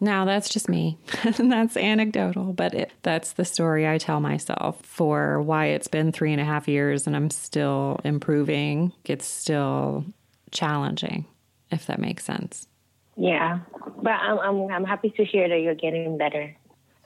[0.00, 0.98] Now, that's just me.
[1.38, 6.32] that's anecdotal, but it, that's the story I tell myself for why it's been three
[6.32, 8.92] and a half years and I'm still improving.
[9.04, 10.04] It's still
[10.52, 11.26] challenging,
[11.70, 12.68] if that makes sense.
[13.16, 13.58] Yeah,
[14.00, 16.54] but I'm, I'm, I'm happy to hear that you're getting better.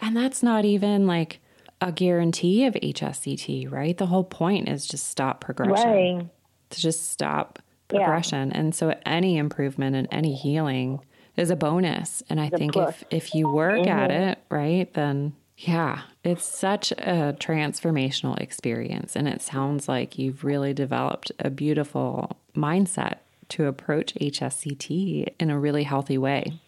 [0.02, 1.40] And that's not even like
[1.80, 3.96] a guarantee of HSCT, right?
[3.96, 6.18] The whole point is just stop progression.
[6.18, 6.28] Right.
[6.70, 8.50] To just stop progression.
[8.50, 8.58] Yeah.
[8.58, 11.00] And so any improvement and any healing
[11.36, 12.22] is a bonus.
[12.28, 13.88] And I think if, if you work mm-hmm.
[13.88, 19.16] at it, right, then yeah, it's such a transformational experience.
[19.16, 23.18] And it sounds like you've really developed a beautiful mindset
[23.50, 26.60] to approach HSCT in a really healthy way.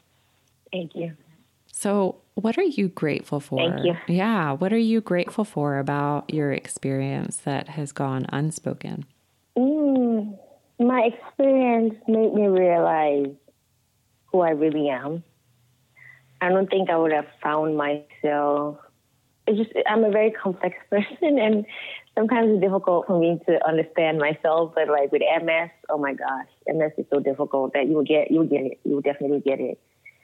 [0.70, 1.16] Thank you.
[1.72, 3.58] So, what are you grateful for?
[3.58, 3.96] Thank you.
[4.06, 9.04] Yeah, what are you grateful for about your experience that has gone unspoken?
[9.56, 10.36] Mm,
[10.78, 13.34] my experience made me realize
[14.34, 15.22] who I really am.
[16.40, 18.78] I don't think I would have found myself.
[19.46, 21.64] It's just I'm a very complex person, and
[22.16, 24.72] sometimes it's difficult for me to understand myself.
[24.74, 28.32] But like with MS, oh my gosh, MS is so difficult that you will get
[28.32, 28.80] you will get it.
[28.84, 29.78] You will definitely get it.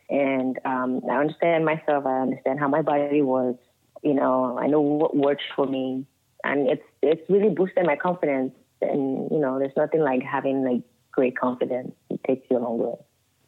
[0.09, 2.05] And um, I understand myself.
[2.05, 3.55] I understand how my body was.
[4.03, 6.05] You know, I know what works for me,
[6.43, 8.55] and it's it's really boosted my confidence.
[8.83, 10.83] And you know, there's nothing like having like
[11.13, 11.93] great confidence.
[12.09, 12.97] It takes you a long way.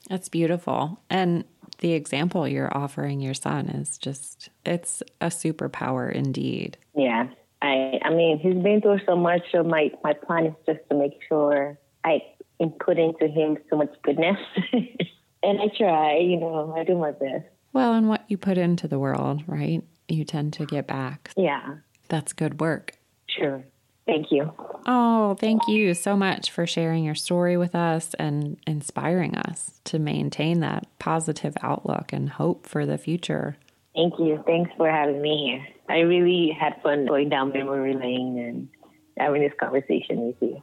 [0.09, 1.01] That's beautiful.
[1.09, 1.45] And
[1.79, 6.77] the example you're offering your son is just, it's a superpower indeed.
[6.95, 7.29] Yeah.
[7.61, 9.43] I, I mean, he's been through so much.
[9.53, 12.21] So my, my plan is just to make sure I
[12.59, 14.39] input into him so much goodness.
[14.73, 17.47] and I try, you know, I do my best.
[17.73, 19.83] Well, and what you put into the world, right?
[20.09, 21.31] You tend to get back.
[21.37, 21.77] Yeah.
[22.09, 22.99] That's good work.
[23.29, 23.65] Sure.
[24.07, 24.53] Thank you.
[24.87, 29.99] Oh, thank you so much for sharing your story with us and inspiring us to
[29.99, 33.57] maintain that positive outlook and hope for the future.
[33.95, 34.43] Thank you.
[34.47, 35.67] Thanks for having me here.
[35.89, 38.69] I really had fun going down memory lane and
[39.17, 40.63] having this conversation with you.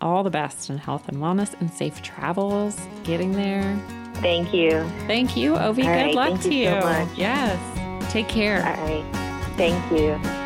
[0.00, 3.78] All the best in health and wellness and safe travels getting there.
[4.14, 4.70] Thank you.
[5.06, 5.60] Thank you, Ovi.
[5.60, 6.66] All Good right, luck to you.
[6.66, 8.12] So yes.
[8.12, 8.64] Take care.
[8.64, 9.04] All right.
[9.56, 10.39] Thank you.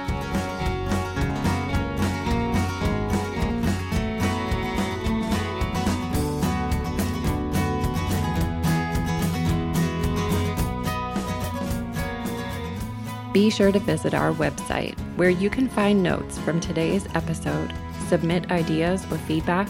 [13.35, 17.75] Be sure to visit our website where you can find notes from today's episode,
[18.07, 19.69] submit ideas or feedback,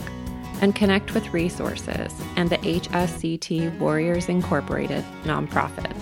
[0.60, 5.98] and connect with resources and the HSCT Warriors Incorporated nonprofit.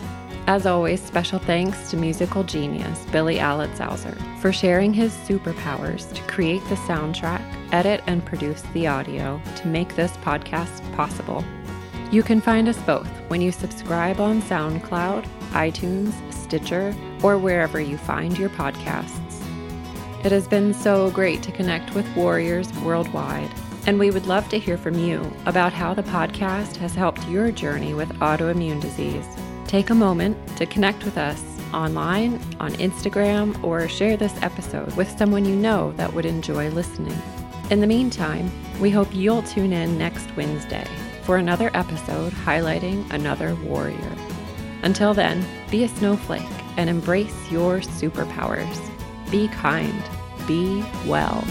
[0.48, 6.64] As always, special thanks to musical genius Billy Alitzhauser for sharing his superpowers to create
[6.68, 11.44] the soundtrack, edit, and produce the audio to make this podcast possible.
[12.10, 16.92] You can find us both when you subscribe on SoundCloud, iTunes, Stitcher,
[17.22, 19.42] or wherever you find your podcasts.
[20.24, 23.50] It has been so great to connect with warriors worldwide,
[23.86, 27.50] and we would love to hear from you about how the podcast has helped your
[27.50, 29.26] journey with autoimmune disease.
[29.66, 31.42] Take a moment to connect with us
[31.74, 37.20] online, on Instagram, or share this episode with someone you know that would enjoy listening.
[37.70, 38.50] In the meantime,
[38.80, 40.86] we hope you'll tune in next Wednesday
[41.22, 44.12] for another episode highlighting another warrior.
[44.82, 48.80] Until then, be a snowflake and embrace your superpowers.
[49.30, 50.02] Be kind,
[50.46, 51.44] be well.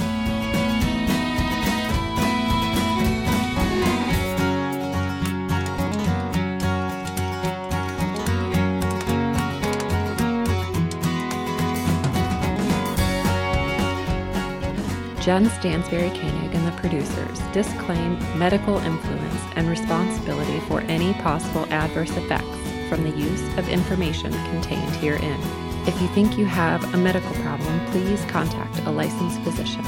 [15.22, 22.10] Jen Stansberry Koenig and the producers disclaim medical influence and responsibility for any possible adverse
[22.18, 22.61] effects
[22.92, 25.39] from the use of information contained herein.
[25.88, 29.86] If you think you have a medical problem, please contact a licensed physician.